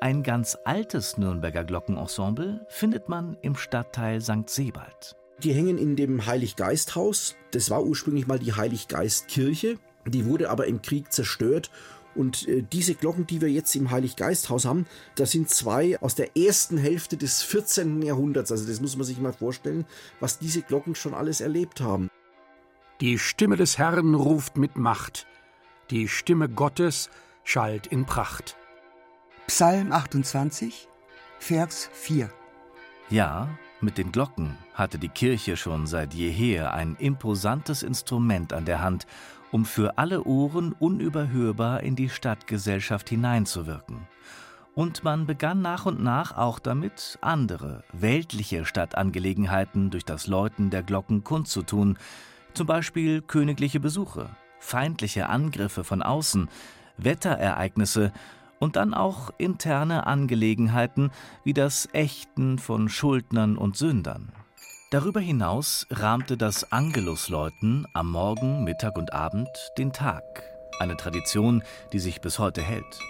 Ein 0.00 0.22
ganz 0.22 0.58
altes 0.64 1.16
Nürnberger 1.16 1.64
Glockenensemble 1.64 2.66
findet 2.68 3.08
man 3.08 3.36
im 3.42 3.54
Stadtteil 3.54 4.20
St. 4.20 4.48
Sebald. 4.48 5.16
Die 5.38 5.52
hängen 5.52 5.78
in 5.78 5.96
dem 5.96 6.26
Heiliggeisthaus. 6.26 7.36
Das 7.52 7.70
war 7.70 7.84
ursprünglich 7.84 8.26
mal 8.26 8.38
die 8.38 8.54
Heiliggeistkirche. 8.54 9.78
Die 10.06 10.26
wurde 10.26 10.50
aber 10.50 10.66
im 10.66 10.82
Krieg 10.82 11.12
zerstört 11.12 11.70
und 12.14 12.46
äh, 12.48 12.62
diese 12.62 12.94
Glocken, 12.94 13.26
die 13.26 13.40
wir 13.40 13.48
jetzt 13.48 13.74
im 13.74 13.90
Heiliggeisthaus 13.90 14.64
haben, 14.64 14.86
das 15.14 15.30
sind 15.30 15.48
zwei 15.48 16.00
aus 16.00 16.14
der 16.14 16.36
ersten 16.36 16.76
Hälfte 16.76 17.16
des 17.16 17.42
14. 17.42 18.02
Jahrhunderts. 18.02 18.52
Also 18.52 18.66
das 18.66 18.80
muss 18.80 18.96
man 18.96 19.06
sich 19.06 19.18
mal 19.18 19.32
vorstellen, 19.32 19.86
was 20.20 20.38
diese 20.38 20.62
Glocken 20.62 20.94
schon 20.94 21.14
alles 21.14 21.40
erlebt 21.40 21.80
haben. 21.80 22.10
Die 23.02 23.18
Stimme 23.18 23.56
des 23.56 23.78
Herrn 23.78 24.14
ruft 24.14 24.56
mit 24.56 24.76
Macht, 24.76 25.26
die 25.90 26.06
Stimme 26.06 26.48
Gottes 26.48 27.10
schallt 27.42 27.88
in 27.88 28.06
Pracht. 28.06 28.56
Psalm 29.48 29.90
28, 29.90 30.86
Vers 31.40 31.90
4. 31.92 32.30
Ja, 33.10 33.48
mit 33.80 33.98
den 33.98 34.12
Glocken 34.12 34.56
hatte 34.74 35.00
die 35.00 35.08
Kirche 35.08 35.56
schon 35.56 35.88
seit 35.88 36.14
jeher 36.14 36.74
ein 36.74 36.94
imposantes 36.94 37.82
Instrument 37.82 38.52
an 38.52 38.66
der 38.66 38.82
Hand, 38.82 39.08
um 39.50 39.64
für 39.64 39.98
alle 39.98 40.22
Ohren 40.22 40.72
unüberhörbar 40.72 41.82
in 41.82 41.96
die 41.96 42.08
Stadtgesellschaft 42.08 43.08
hineinzuwirken. 43.08 44.06
Und 44.76 45.02
man 45.02 45.26
begann 45.26 45.60
nach 45.60 45.86
und 45.86 46.00
nach 46.00 46.36
auch 46.38 46.60
damit, 46.60 47.18
andere, 47.20 47.82
weltliche 47.92 48.64
Stadtangelegenheiten 48.64 49.90
durch 49.90 50.04
das 50.04 50.28
Läuten 50.28 50.70
der 50.70 50.84
Glocken 50.84 51.24
kundzutun, 51.24 51.98
zum 52.54 52.66
Beispiel 52.66 53.22
königliche 53.22 53.80
Besuche, 53.80 54.28
feindliche 54.58 55.28
Angriffe 55.28 55.84
von 55.84 56.02
außen, 56.02 56.48
Wetterereignisse 56.96 58.12
und 58.58 58.76
dann 58.76 58.94
auch 58.94 59.30
interne 59.38 60.06
Angelegenheiten 60.06 61.10
wie 61.44 61.52
das 61.54 61.88
Ächten 61.92 62.58
von 62.58 62.88
Schuldnern 62.88 63.56
und 63.56 63.76
Sündern. 63.76 64.32
Darüber 64.90 65.20
hinaus 65.20 65.86
rahmte 65.90 66.36
das 66.36 66.70
Angelusläuten 66.70 67.86
am 67.94 68.10
Morgen, 68.12 68.62
Mittag 68.62 68.96
und 68.98 69.12
Abend 69.12 69.48
den 69.78 69.92
Tag, 69.92 70.22
eine 70.78 70.96
Tradition, 70.96 71.62
die 71.92 71.98
sich 71.98 72.20
bis 72.20 72.38
heute 72.38 72.62
hält. 72.62 73.00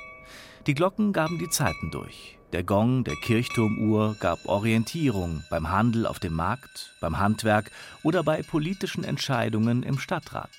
Die 0.67 0.75
Glocken 0.75 1.13
gaben 1.13 1.39
die 1.39 1.51
Zeiten 1.51 1.91
durch. 1.91 2.39
Der 2.53 2.65
Gong 2.65 3.03
der 3.05 3.17
Kirchturmuhr 3.17 4.15
gab 4.21 4.45
Orientierung 4.45 5.43
beim 5.49 5.71
Handel 5.71 6.07
auf 6.07 6.19
dem 6.19 6.35
Markt, 6.35 6.95
beim 7.01 7.19
Handwerk 7.19 7.71
oder 8.03 8.23
bei 8.23 8.43
politischen 8.43 9.05
Entscheidungen 9.05 9.83
im 9.83 9.99
Stadtrat. 9.99 10.51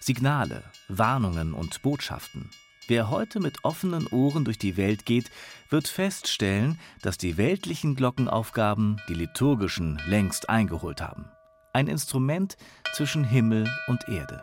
Signale, 0.00 0.62
Warnungen 0.88 1.54
und 1.54 1.80
Botschaften. 1.80 2.50
Wer 2.88 3.08
heute 3.08 3.40
mit 3.40 3.64
offenen 3.64 4.06
Ohren 4.08 4.44
durch 4.44 4.58
die 4.58 4.76
Welt 4.76 5.06
geht, 5.06 5.30
wird 5.70 5.88
feststellen, 5.88 6.78
dass 7.00 7.16
die 7.16 7.38
weltlichen 7.38 7.96
Glockenaufgaben 7.96 9.00
die 9.08 9.14
liturgischen 9.14 10.02
längst 10.06 10.50
eingeholt 10.50 11.00
haben. 11.00 11.24
Ein 11.72 11.86
Instrument 11.86 12.58
zwischen 12.92 13.24
Himmel 13.24 13.66
und 13.86 14.06
Erde. 14.08 14.42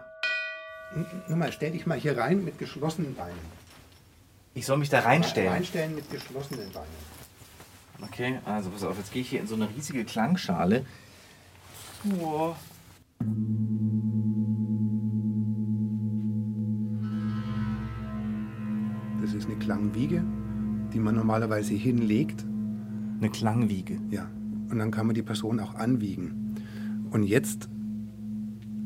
Nur 1.28 1.38
mal, 1.38 1.52
stell 1.52 1.74
dich 1.74 1.86
mal 1.86 2.00
hier 2.00 2.18
rein 2.18 2.44
mit 2.44 2.58
geschlossenen 2.58 3.14
Beinen. 3.14 3.62
Ich 4.54 4.66
soll 4.66 4.78
mich 4.78 4.90
da 4.90 5.00
reinstellen? 5.00 5.52
Reinstellen 5.52 5.96
mit 5.96 6.10
geschlossenen 6.10 6.70
Beinen. 6.72 7.12
Okay, 8.02 8.40
also 8.46 8.70
pass 8.70 8.84
auf, 8.84 8.98
jetzt 8.98 9.14
gehe 9.14 9.22
ich 9.22 9.30
hier 9.30 9.40
in 9.40 9.48
so 9.48 9.56
eine 9.56 9.70
riesige 9.70 10.04
Klangschale. 10.04 10.86
Wow. 12.04 12.56
Das 19.22 19.34
ist 19.34 19.46
eine 19.46 19.56
Klangwiege, 19.58 20.24
die 20.94 21.00
man 21.00 21.16
normalerweise 21.16 21.74
hinlegt. 21.76 22.44
Eine 23.20 23.30
Klangwiege? 23.30 24.00
Ja. 24.10 24.30
Und 24.70 24.80
dann 24.80 24.90
kann 24.92 25.06
man 25.06 25.14
die 25.14 25.22
Person 25.22 25.60
auch 25.60 25.76
anwiegen. 25.76 26.56
Und 27.12 27.24
jetzt 27.24 27.70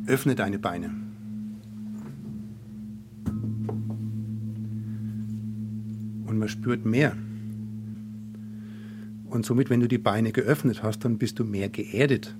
öffne 0.07 0.35
deine 0.35 0.59
Beine. 0.59 1.04
Man 6.45 6.49
spürt 6.49 6.85
mehr. 6.85 7.13
Und 9.25 9.47
somit, 9.47 9.71
wenn 9.71 9.79
du 9.79 9.87
die 9.87 9.97
Beine 9.97 10.31
geöffnet 10.31 10.83
hast, 10.83 11.03
dann 11.03 11.17
bist 11.17 11.39
du 11.39 11.43
mehr 11.43 11.69
geerdet. 11.69 12.35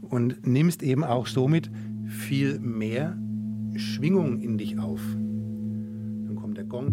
Und 0.00 0.44
nimmst 0.44 0.82
eben 0.82 1.04
auch 1.04 1.28
somit 1.28 1.70
viel 2.08 2.58
mehr 2.58 3.16
Schwingung 3.76 4.40
in 4.40 4.58
dich 4.58 4.78
auf. 4.78 5.00
Gong 6.68 6.90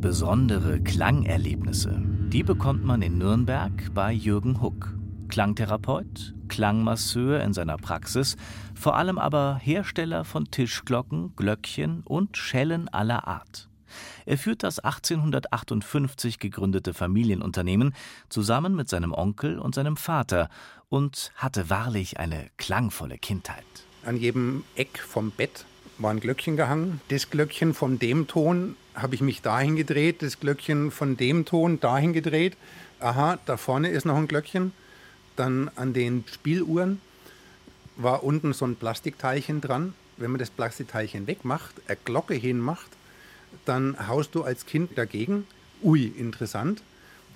Besondere 0.00 0.80
Klangerlebnisse, 0.80 2.00
die 2.32 2.44
bekommt 2.44 2.84
man 2.84 3.02
in 3.02 3.18
Nürnberg 3.18 3.92
bei 3.94 4.12
Jürgen 4.12 4.62
Huck. 4.62 4.96
Klangtherapeut, 5.26 6.34
Klangmasseur 6.54 7.40
in 7.40 7.52
seiner 7.52 7.76
Praxis, 7.76 8.36
vor 8.76 8.94
allem 8.94 9.18
aber 9.18 9.58
Hersteller 9.60 10.24
von 10.24 10.52
Tischglocken, 10.52 11.34
Glöckchen 11.34 12.02
und 12.04 12.36
Schellen 12.36 12.88
aller 12.88 13.26
Art. 13.26 13.68
Er 14.24 14.38
führt 14.38 14.62
das 14.62 14.78
1858 14.78 16.38
gegründete 16.38 16.94
Familienunternehmen 16.94 17.92
zusammen 18.28 18.76
mit 18.76 18.88
seinem 18.88 19.12
Onkel 19.12 19.58
und 19.58 19.74
seinem 19.74 19.96
Vater 19.96 20.48
und 20.88 21.32
hatte 21.34 21.70
wahrlich 21.70 22.20
eine 22.20 22.46
klangvolle 22.56 23.18
Kindheit. 23.18 23.64
An 24.04 24.16
jedem 24.16 24.62
Eck 24.76 25.00
vom 25.00 25.32
Bett 25.32 25.64
war 25.98 26.12
ein 26.12 26.20
Glöckchen 26.20 26.56
gehangen. 26.56 27.00
Das 27.08 27.30
Glöckchen 27.30 27.74
von 27.74 27.98
dem 27.98 28.28
Ton 28.28 28.76
habe 28.94 29.16
ich 29.16 29.22
mich 29.22 29.42
dahin 29.42 29.74
gedreht, 29.74 30.22
das 30.22 30.38
Glöckchen 30.38 30.92
von 30.92 31.16
dem 31.16 31.46
Ton 31.46 31.80
dahin 31.80 32.12
gedreht. 32.12 32.56
Aha, 33.00 33.40
da 33.44 33.56
vorne 33.56 33.88
ist 33.88 34.04
noch 34.06 34.16
ein 34.16 34.28
Glöckchen. 34.28 34.72
Dann 35.36 35.70
an 35.76 35.92
den 35.92 36.24
Spieluhren 36.32 37.00
war 37.96 38.22
unten 38.22 38.52
so 38.52 38.64
ein 38.64 38.76
Plastikteilchen 38.76 39.60
dran. 39.60 39.94
Wenn 40.16 40.30
man 40.30 40.38
das 40.38 40.50
Plastikteilchen 40.50 41.26
wegmacht, 41.26 41.74
eine 41.86 41.98
Glocke 42.04 42.34
hinmacht, 42.34 42.90
dann 43.64 44.08
haust 44.08 44.34
du 44.34 44.42
als 44.44 44.66
Kind 44.66 44.96
dagegen. 44.96 45.46
Ui, 45.82 46.06
interessant. 46.06 46.82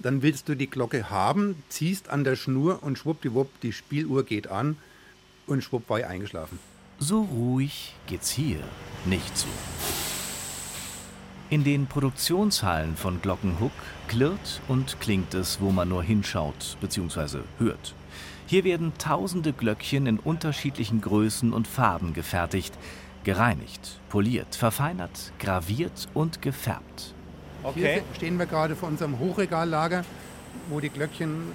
Dann 0.00 0.22
willst 0.22 0.48
du 0.48 0.54
die 0.54 0.70
Glocke 0.70 1.10
haben, 1.10 1.62
ziehst 1.68 2.08
an 2.08 2.22
der 2.22 2.36
Schnur 2.36 2.82
und 2.82 2.98
schwuppdiwupp, 2.98 3.60
die 3.62 3.72
Spieluhr 3.72 4.24
geht 4.24 4.46
an 4.46 4.76
und 5.46 5.64
schwupp 5.64 5.90
war 5.90 5.98
ich 5.98 6.06
eingeschlafen. 6.06 6.58
So 7.00 7.22
ruhig 7.22 7.94
geht's 8.06 8.30
hier 8.30 8.62
nicht 9.06 9.36
zu. 9.36 9.48
In 11.50 11.64
den 11.64 11.86
Produktionshallen 11.86 12.94
von 12.96 13.22
Glockenhuck 13.22 13.72
klirrt 14.06 14.60
und 14.68 15.00
klingt 15.00 15.32
es, 15.32 15.62
wo 15.62 15.70
man 15.70 15.88
nur 15.88 16.02
hinschaut 16.02 16.76
bzw. 16.82 17.38
hört. 17.58 17.94
Hier 18.46 18.64
werden 18.64 18.92
tausende 18.98 19.54
Glöckchen 19.54 20.06
in 20.06 20.18
unterschiedlichen 20.18 21.00
Größen 21.00 21.54
und 21.54 21.66
Farben 21.66 22.12
gefertigt, 22.12 22.74
gereinigt, 23.24 23.98
poliert, 24.10 24.56
verfeinert, 24.56 25.32
graviert 25.38 26.08
und 26.12 26.42
gefärbt. 26.42 27.14
Okay. 27.62 27.94
Hier 27.94 28.02
stehen 28.14 28.38
wir 28.38 28.46
gerade 28.46 28.76
vor 28.76 28.90
unserem 28.90 29.18
Hochregallager, 29.18 30.04
wo 30.68 30.80
die 30.80 30.90
Glöckchen 30.90 31.52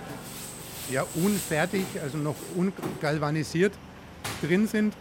ja 0.90 1.06
unfertig, 1.14 1.86
also 2.02 2.18
noch 2.18 2.36
ungalvanisiert 2.56 3.74
drin 4.42 4.68
sind 4.68 4.96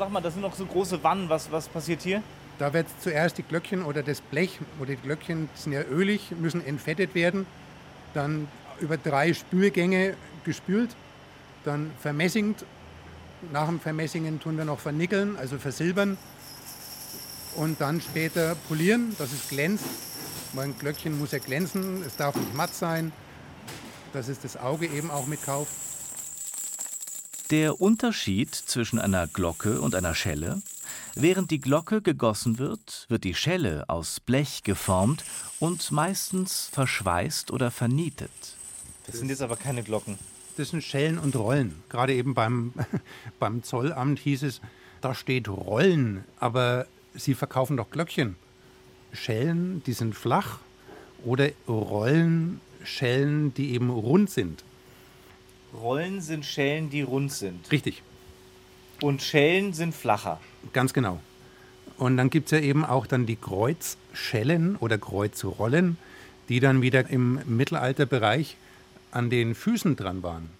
sag 0.00 0.10
mal, 0.10 0.22
das 0.22 0.32
sind 0.32 0.42
noch 0.42 0.54
so 0.54 0.64
große 0.64 1.02
Wannen. 1.04 1.28
Was, 1.28 1.52
was 1.52 1.68
passiert 1.68 2.00
hier? 2.00 2.22
Da 2.60 2.74
wird 2.74 2.88
zuerst 3.02 3.38
die 3.38 3.42
Glöckchen 3.42 3.82
oder 3.82 4.02
das 4.02 4.20
Blech 4.20 4.58
oder 4.78 4.90
die 4.90 5.00
Glöckchen 5.00 5.48
sind 5.54 5.72
ja 5.72 5.82
ölig, 5.82 6.30
müssen 6.38 6.62
entfettet 6.62 7.14
werden. 7.14 7.46
Dann 8.12 8.48
über 8.80 8.98
drei 8.98 9.32
Spülgänge 9.32 10.14
gespült, 10.44 10.90
dann 11.64 11.90
vermessingt. 12.02 12.66
Nach 13.50 13.66
dem 13.66 13.80
Vermessingen 13.80 14.40
tun 14.40 14.58
wir 14.58 14.66
noch 14.66 14.78
vernickeln, 14.78 15.38
also 15.38 15.56
versilbern. 15.56 16.18
Und 17.56 17.80
dann 17.80 18.02
später 18.02 18.54
polieren, 18.68 19.16
dass 19.16 19.32
es 19.32 19.48
glänzt. 19.48 19.86
Mein 20.52 20.76
Glöckchen 20.78 21.18
muss 21.18 21.32
ja 21.32 21.38
glänzen, 21.38 22.02
es 22.06 22.16
darf 22.16 22.36
nicht 22.36 22.54
matt 22.54 22.74
sein, 22.74 23.10
dass 24.12 24.28
es 24.28 24.38
das 24.38 24.58
Auge 24.58 24.86
eben 24.86 25.10
auch 25.10 25.26
mitkauft. 25.26 25.72
Der 27.50 27.80
Unterschied 27.80 28.54
zwischen 28.54 28.98
einer 28.98 29.28
Glocke 29.28 29.80
und 29.80 29.94
einer 29.94 30.14
Schelle 30.14 30.60
Während 31.14 31.50
die 31.50 31.60
Glocke 31.60 32.02
gegossen 32.02 32.58
wird, 32.58 33.06
wird 33.08 33.24
die 33.24 33.34
Schelle 33.34 33.84
aus 33.88 34.20
Blech 34.20 34.62
geformt 34.62 35.24
und 35.58 35.90
meistens 35.90 36.68
verschweißt 36.72 37.50
oder 37.50 37.70
vernietet. 37.70 38.30
Das 39.06 39.18
sind 39.18 39.28
jetzt 39.28 39.42
aber 39.42 39.56
keine 39.56 39.82
Glocken. 39.82 40.18
Das 40.56 40.70
sind 40.70 40.84
Schellen 40.84 41.18
und 41.18 41.34
Rollen. 41.34 41.82
Gerade 41.88 42.14
eben 42.14 42.34
beim, 42.34 42.72
beim 43.40 43.62
Zollamt 43.62 44.20
hieß 44.20 44.44
es, 44.44 44.60
da 45.00 45.14
steht 45.14 45.48
Rollen, 45.48 46.24
aber 46.38 46.86
sie 47.14 47.34
verkaufen 47.34 47.76
doch 47.76 47.90
Glöckchen. 47.90 48.36
Schellen, 49.12 49.82
die 49.86 49.94
sind 49.94 50.14
flach 50.14 50.58
oder 51.24 51.50
Rollen, 51.66 52.60
Schellen, 52.84 53.52
die 53.54 53.72
eben 53.74 53.90
rund 53.90 54.30
sind. 54.30 54.62
Rollen 55.74 56.20
sind 56.20 56.44
Schellen, 56.44 56.90
die 56.90 57.02
rund 57.02 57.32
sind. 57.32 57.70
Richtig. 57.70 58.02
Und 59.00 59.22
Schellen 59.22 59.72
sind 59.72 59.94
flacher. 59.94 60.40
Ganz 60.72 60.92
genau. 60.92 61.20
Und 61.96 62.16
dann 62.16 62.30
gibt 62.30 62.46
es 62.46 62.58
ja 62.58 62.64
eben 62.64 62.84
auch 62.84 63.06
dann 63.06 63.26
die 63.26 63.36
Kreuzschellen 63.36 64.76
oder 64.76 64.98
Kreuzrollen, 64.98 65.96
die 66.48 66.60
dann 66.60 66.82
wieder 66.82 67.08
im 67.10 67.40
Mittelalterbereich 67.46 68.56
an 69.10 69.30
den 69.30 69.54
Füßen 69.54 69.96
dran 69.96 70.22
waren. 70.22 70.50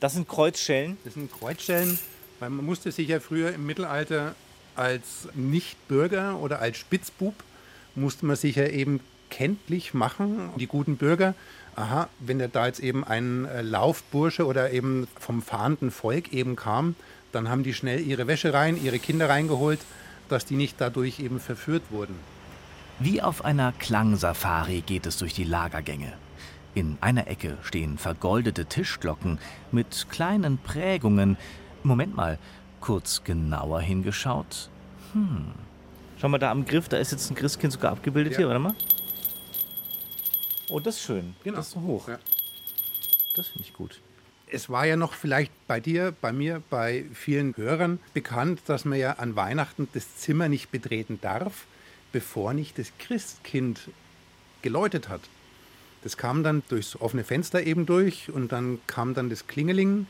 Das 0.00 0.14
sind 0.14 0.28
Kreuzschellen? 0.28 0.96
Das 1.04 1.14
sind 1.14 1.32
Kreuzschellen, 1.32 1.98
weil 2.38 2.50
man 2.50 2.64
musste 2.64 2.92
sich 2.92 3.08
ja 3.08 3.18
früher 3.18 3.52
im 3.52 3.66
Mittelalter 3.66 4.36
als 4.76 5.28
Nichtbürger 5.34 6.38
oder 6.38 6.60
als 6.60 6.78
Spitzbub 6.78 7.34
musste 7.96 8.26
man 8.26 8.36
sich 8.36 8.56
ja 8.56 8.66
eben 8.66 9.00
kenntlich 9.30 9.94
machen, 9.94 10.50
die 10.56 10.66
guten 10.66 10.96
Bürger. 10.96 11.34
Aha, 11.76 12.08
wenn 12.18 12.38
da 12.38 12.66
jetzt 12.66 12.80
eben 12.80 13.04
ein 13.04 13.44
äh, 13.44 13.62
Laufbursche 13.62 14.46
oder 14.46 14.72
eben 14.72 15.06
vom 15.18 15.42
fahrenden 15.42 15.90
Volk 15.90 16.32
eben 16.32 16.56
kam, 16.56 16.96
dann 17.30 17.48
haben 17.48 17.62
die 17.62 17.74
schnell 17.74 18.00
ihre 18.00 18.26
Wäsche 18.26 18.52
rein, 18.52 18.82
ihre 18.82 18.98
Kinder 18.98 19.28
reingeholt, 19.28 19.80
dass 20.28 20.44
die 20.44 20.56
nicht 20.56 20.80
dadurch 20.80 21.20
eben 21.20 21.40
verführt 21.40 21.84
wurden. 21.90 22.16
Wie 22.98 23.22
auf 23.22 23.44
einer 23.44 23.72
Klangsafari 23.78 24.80
geht 24.80 25.06
es 25.06 25.18
durch 25.18 25.34
die 25.34 25.44
Lagergänge. 25.44 26.14
In 26.74 26.98
einer 27.00 27.28
Ecke 27.28 27.56
stehen 27.62 27.96
vergoldete 27.96 28.66
Tischglocken 28.66 29.38
mit 29.70 30.06
kleinen 30.10 30.58
Prägungen. 30.58 31.36
Moment 31.84 32.16
mal, 32.16 32.38
kurz 32.80 33.22
genauer 33.24 33.80
hingeschaut. 33.80 34.68
Hm. 35.12 35.52
Schau 36.20 36.28
mal 36.28 36.38
da 36.38 36.50
am 36.50 36.64
Griff, 36.64 36.88
da 36.88 36.96
ist 36.96 37.12
jetzt 37.12 37.30
ein 37.30 37.36
Christkind 37.36 37.72
sogar 37.72 37.92
abgebildet 37.92 38.32
ja. 38.32 38.38
hier, 38.38 38.48
warte 38.48 38.60
mal. 38.60 38.74
Oh, 40.68 40.80
das 40.80 40.96
ist 40.96 41.02
schön. 41.02 41.34
Genau. 41.44 41.56
Das 41.56 41.68
ist 41.68 41.72
so 41.74 41.80
hoch. 41.82 42.08
Ja. 42.08 42.18
Das 43.34 43.48
finde 43.48 43.66
ich 43.66 43.74
gut. 43.74 44.00
Es 44.50 44.70
war 44.70 44.86
ja 44.86 44.96
noch 44.96 45.12
vielleicht 45.12 45.52
bei 45.66 45.80
dir, 45.80 46.14
bei 46.20 46.32
mir, 46.32 46.62
bei 46.70 47.04
vielen 47.12 47.56
Hörern 47.56 48.00
bekannt, 48.14 48.60
dass 48.66 48.84
man 48.84 48.98
ja 48.98 49.12
an 49.12 49.36
Weihnachten 49.36 49.88
das 49.92 50.16
Zimmer 50.16 50.48
nicht 50.48 50.70
betreten 50.70 51.18
darf, 51.20 51.66
bevor 52.12 52.54
nicht 52.54 52.78
das 52.78 52.92
Christkind 52.98 53.80
geläutet 54.62 55.08
hat. 55.08 55.20
Das 56.02 56.16
kam 56.16 56.42
dann 56.42 56.62
durchs 56.68 56.96
offene 56.96 57.24
Fenster 57.24 57.62
eben 57.62 57.84
durch 57.84 58.30
und 58.30 58.52
dann 58.52 58.80
kam 58.86 59.14
dann 59.14 59.28
das 59.28 59.46
Klingeling 59.46 60.06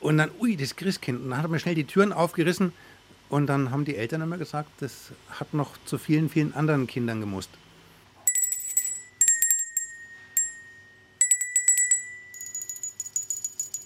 und 0.00 0.18
dann, 0.18 0.30
ui, 0.40 0.56
das 0.56 0.76
Christkind. 0.76 1.20
Und 1.20 1.30
dann 1.30 1.42
hat 1.42 1.50
man 1.50 1.60
schnell 1.60 1.74
die 1.74 1.84
Türen 1.84 2.12
aufgerissen 2.12 2.72
und 3.28 3.46
dann 3.46 3.70
haben 3.70 3.84
die 3.84 3.96
Eltern 3.96 4.22
immer 4.22 4.38
gesagt, 4.38 4.70
das 4.80 5.10
hat 5.28 5.52
noch 5.52 5.72
zu 5.84 5.98
vielen, 5.98 6.28
vielen 6.28 6.54
anderen 6.54 6.86
Kindern 6.86 7.20
gemusst. 7.20 7.50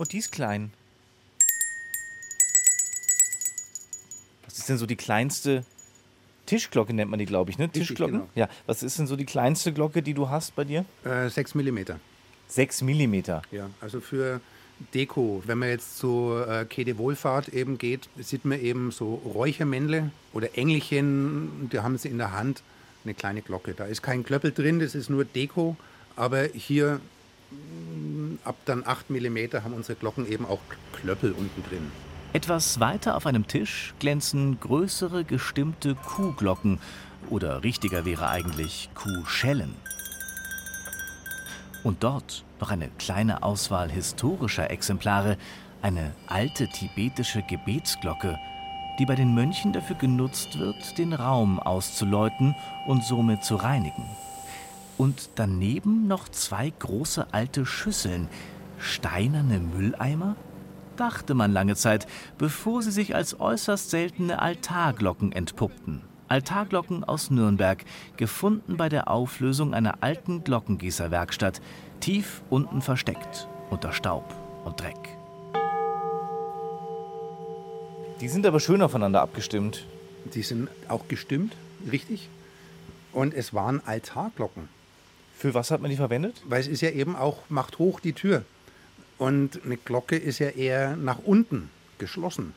Und 0.01 0.15
die 0.15 0.19
ist 0.19 0.33
klein. 0.33 0.73
Was 4.47 4.57
ist 4.57 4.67
denn 4.71 4.79
so 4.79 4.87
die 4.87 4.97
kleinste 4.97 5.63
Tischglocke 6.47 6.95
nennt 6.95 7.11
man 7.11 7.19
die, 7.19 7.27
glaube 7.27 7.51
ich, 7.51 7.59
ne? 7.59 7.69
Tischglocke? 7.69 8.13
Genau. 8.13 8.29
Ja. 8.35 8.49
Was 8.65 8.83
ist 8.83 8.99
denn 8.99 9.07
so 9.07 9.15
die 9.15 9.27
kleinste 9.27 9.75
Glocke, 9.75 10.01
die 10.01 10.15
du 10.15 10.31
hast 10.31 10.57
bei 10.57 10.65
dir? 10.65 10.87
Äh, 11.05 11.29
6 11.29 11.55
mm. 11.55 11.79
6 12.49 12.81
mm? 12.81 13.15
Ja, 13.51 13.69
also 13.83 14.01
für 14.01 14.41
Deko. 14.95 15.43
Wenn 15.45 15.59
man 15.59 15.69
jetzt 15.69 15.99
zur 15.99 16.49
äh, 16.49 16.65
Kede 16.65 16.97
Wohlfahrt 16.97 17.51
eben 17.51 17.77
geht, 17.77 18.09
sieht 18.19 18.47
man 18.47 18.59
eben 18.59 18.93
so 18.93 19.17
Räuchermännle 19.17 20.13
oder 20.33 20.57
Engelchen, 20.57 21.69
die 21.71 21.81
haben 21.81 21.99
sie 21.99 22.09
in 22.09 22.17
der 22.17 22.33
Hand, 22.33 22.63
eine 23.05 23.13
kleine 23.13 23.43
Glocke. 23.43 23.75
Da 23.75 23.85
ist 23.85 24.01
kein 24.01 24.25
Klöppel 24.25 24.53
drin, 24.53 24.81
das 24.81 24.95
ist 24.95 25.11
nur 25.11 25.27
Deko, 25.27 25.77
aber 26.17 26.45
hier 26.45 27.01
ab 28.45 28.57
dann 28.65 28.87
8 28.87 29.11
mm 29.11 29.39
haben 29.65 29.75
unsere 29.75 29.99
Glocken 29.99 30.31
eben 30.31 30.47
auch 30.47 30.61
Klöppel 30.93 31.33
unten 31.33 31.63
drin. 31.69 31.91
Etwas 32.33 32.79
weiter 32.79 33.17
auf 33.17 33.27
einem 33.27 33.47
Tisch 33.47 33.93
glänzen 33.99 34.61
größere 34.61 35.25
gestimmte 35.25 35.97
Kuhglocken 35.97 36.79
oder 37.29 37.65
richtiger 37.65 38.05
wäre 38.05 38.29
eigentlich 38.29 38.89
Kuhschellen. 38.95 39.75
Und 41.83 42.05
dort 42.05 42.45
noch 42.61 42.71
eine 42.71 42.89
kleine 42.99 43.43
Auswahl 43.43 43.91
historischer 43.91 44.71
Exemplare, 44.71 45.37
eine 45.83 46.13
alte 46.27 46.69
tibetische 46.69 47.43
Gebetsglocke, 47.43 48.39
die 48.99 49.07
bei 49.07 49.15
den 49.15 49.35
Mönchen 49.35 49.73
dafür 49.73 49.97
genutzt 49.97 50.59
wird, 50.59 50.99
den 50.99 51.15
Raum 51.15 51.59
auszuläuten 51.59 52.55
und 52.87 53.03
somit 53.03 53.43
zu 53.43 53.57
reinigen 53.57 54.05
und 55.01 55.31
daneben 55.37 56.09
noch 56.09 56.29
zwei 56.29 56.71
große 56.79 57.29
alte 57.33 57.65
Schüsseln, 57.65 58.29
steinerne 58.79 59.59
Mülleimer? 59.59 60.37
Dachte 60.97 61.33
man 61.33 61.55
lange 61.55 61.75
Zeit, 61.75 62.07
bevor 62.37 62.83
sie 62.83 62.91
sich 62.91 63.15
als 63.15 63.41
äußerst 63.41 63.89
seltene 63.89 64.43
Altarglocken 64.43 65.33
entpuppten. 65.33 66.03
Altarglocken 66.29 67.03
aus 67.03 67.31
Nürnberg, 67.31 67.83
gefunden 68.19 68.77
bei 68.77 68.91
der 68.91 69.11
Auflösung 69.11 69.73
einer 69.73 70.03
alten 70.03 70.45
Glockengießerwerkstatt, 70.45 71.63
tief 72.01 72.43
unten 72.51 72.83
versteckt, 72.83 73.49
unter 73.71 73.95
Staub 73.95 74.35
und 74.67 74.83
Dreck. 74.83 75.17
Die 78.21 78.29
sind 78.29 78.45
aber 78.45 78.61
schön 78.61 78.83
aufeinander 78.83 79.23
abgestimmt. 79.23 79.87
Die 80.35 80.43
sind 80.43 80.69
auch 80.89 81.09
gestimmt, 81.09 81.57
richtig. 81.91 82.29
Und 83.15 83.33
es 83.33 83.55
waren 83.55 83.81
Altarglocken. 83.87 84.69
Für 85.41 85.55
was 85.55 85.71
hat 85.71 85.81
man 85.81 85.91
die 85.91 85.97
verwendet? 85.97 86.43
Weil 86.45 86.61
es 86.61 86.69
ist 86.69 86.83
ja 86.83 86.91
eben 86.91 87.17
auch, 87.17 87.39
macht 87.49 87.79
hoch 87.79 87.99
die 87.99 88.13
Tür. 88.13 88.45
Und 89.17 89.65
eine 89.65 89.79
Glocke 89.79 90.17
ist 90.17 90.39
ja 90.39 90.51
eher 90.51 90.97
nach 90.97 91.19
unten 91.25 91.71
geschlossen. 91.97 92.53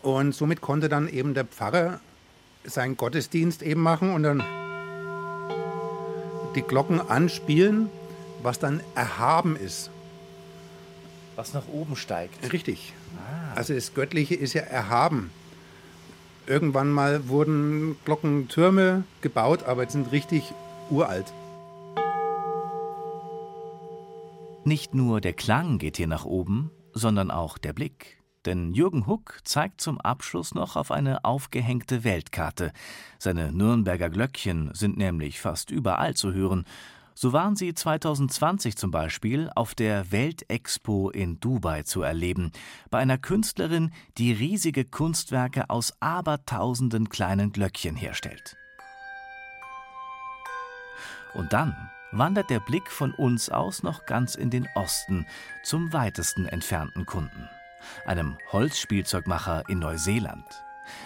Und 0.00 0.32
somit 0.32 0.60
konnte 0.60 0.88
dann 0.88 1.08
eben 1.08 1.34
der 1.34 1.44
Pfarrer 1.44 1.98
seinen 2.62 2.96
Gottesdienst 2.96 3.62
eben 3.62 3.82
machen 3.82 4.14
und 4.14 4.22
dann 4.22 4.44
die 6.54 6.62
Glocken 6.62 7.00
anspielen, 7.00 7.88
was 8.44 8.60
dann 8.60 8.80
erhaben 8.94 9.56
ist. 9.56 9.90
Was 11.34 11.52
nach 11.52 11.66
oben 11.66 11.96
steigt. 11.96 12.52
Richtig. 12.52 12.92
Ah. 13.16 13.56
Also 13.56 13.74
das 13.74 13.92
Göttliche 13.92 14.36
ist 14.36 14.52
ja 14.52 14.62
erhaben. 14.62 15.32
Irgendwann 16.46 16.92
mal 16.92 17.28
wurden 17.28 17.96
Glockentürme 18.04 19.02
gebaut, 19.20 19.64
aber 19.64 19.84
die 19.84 19.90
sind 19.90 20.12
richtig 20.12 20.54
uralt. 20.88 21.26
Nicht 24.64 24.94
nur 24.94 25.20
der 25.20 25.32
Klang 25.32 25.78
geht 25.78 25.96
hier 25.96 26.06
nach 26.06 26.24
oben, 26.24 26.70
sondern 26.92 27.32
auch 27.32 27.58
der 27.58 27.72
Blick. 27.72 28.22
Denn 28.44 28.74
Jürgen 28.74 29.08
Huck 29.08 29.40
zeigt 29.42 29.80
zum 29.80 30.00
Abschluss 30.00 30.54
noch 30.54 30.76
auf 30.76 30.92
eine 30.92 31.24
aufgehängte 31.24 32.04
Weltkarte. 32.04 32.72
Seine 33.18 33.52
Nürnberger 33.52 34.08
Glöckchen 34.08 34.70
sind 34.72 34.96
nämlich 34.96 35.40
fast 35.40 35.72
überall 35.72 36.14
zu 36.14 36.32
hören. 36.32 36.64
So 37.14 37.32
waren 37.32 37.56
sie 37.56 37.74
2020 37.74 38.76
zum 38.76 38.92
Beispiel 38.92 39.50
auf 39.54 39.74
der 39.74 40.12
Weltexpo 40.12 41.10
in 41.10 41.40
Dubai 41.40 41.82
zu 41.82 42.02
erleben, 42.02 42.52
bei 42.88 42.98
einer 42.98 43.18
Künstlerin, 43.18 43.90
die 44.16 44.32
riesige 44.32 44.84
Kunstwerke 44.84 45.70
aus 45.70 45.92
abertausenden 46.00 47.08
kleinen 47.08 47.52
Glöckchen 47.52 47.96
herstellt. 47.96 48.56
Und 51.34 51.52
dann 51.52 51.74
wandert 52.12 52.50
der 52.50 52.60
Blick 52.60 52.90
von 52.90 53.12
uns 53.12 53.48
aus 53.48 53.82
noch 53.82 54.06
ganz 54.06 54.34
in 54.34 54.50
den 54.50 54.68
Osten, 54.74 55.26
zum 55.62 55.92
weitesten 55.92 56.46
entfernten 56.46 57.06
Kunden, 57.06 57.48
einem 58.06 58.38
Holzspielzeugmacher 58.52 59.64
in 59.68 59.80
Neuseeland. 59.80 60.64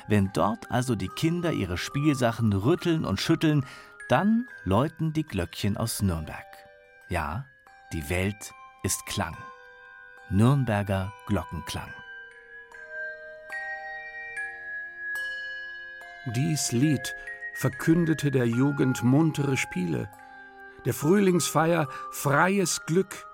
Wenn 0.08 0.30
dort 0.32 0.70
also 0.70 0.94
die 0.94 1.08
Kinder 1.08 1.52
ihre 1.52 1.78
Spielsachen 1.78 2.52
rütteln 2.52 3.04
und 3.04 3.20
schütteln, 3.20 3.64
dann 4.08 4.48
läuten 4.64 5.12
die 5.12 5.24
Glöckchen 5.24 5.76
aus 5.76 6.02
Nürnberg. 6.02 6.44
Ja, 7.08 7.46
die 7.92 8.08
Welt 8.10 8.52
ist 8.82 9.04
Klang. 9.06 9.36
Nürnberger 10.28 11.12
Glockenklang. 11.26 11.92
Dies 16.34 16.72
Lied 16.72 17.14
verkündete 17.54 18.32
der 18.32 18.46
Jugend 18.46 19.04
muntere 19.04 19.56
Spiele, 19.56 20.10
der 20.86 20.94
Frühlingsfeier 20.94 21.88
freies 22.10 22.86
Glück. 22.86 23.26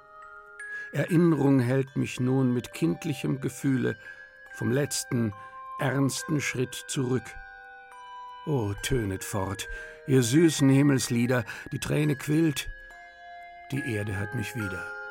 Erinnerung 0.93 1.61
hält 1.61 1.97
mich 1.97 2.19
nun 2.19 2.53
mit 2.53 2.73
kindlichem 2.73 3.41
Gefühle 3.41 3.97
vom 4.55 4.71
letzten, 4.73 5.33
ernsten 5.79 6.41
Schritt 6.41 6.75
zurück. 6.89 7.23
O, 8.47 8.75
tönet 8.83 9.23
fort, 9.23 9.69
ihr 10.07 10.23
süßen 10.23 10.69
Himmelslieder, 10.69 11.45
die 11.71 11.79
Träne 11.79 12.17
quillt, 12.17 12.69
die 13.71 13.95
Erde 13.95 14.19
hat 14.19 14.35
mich 14.35 14.57
wieder. 14.57 15.02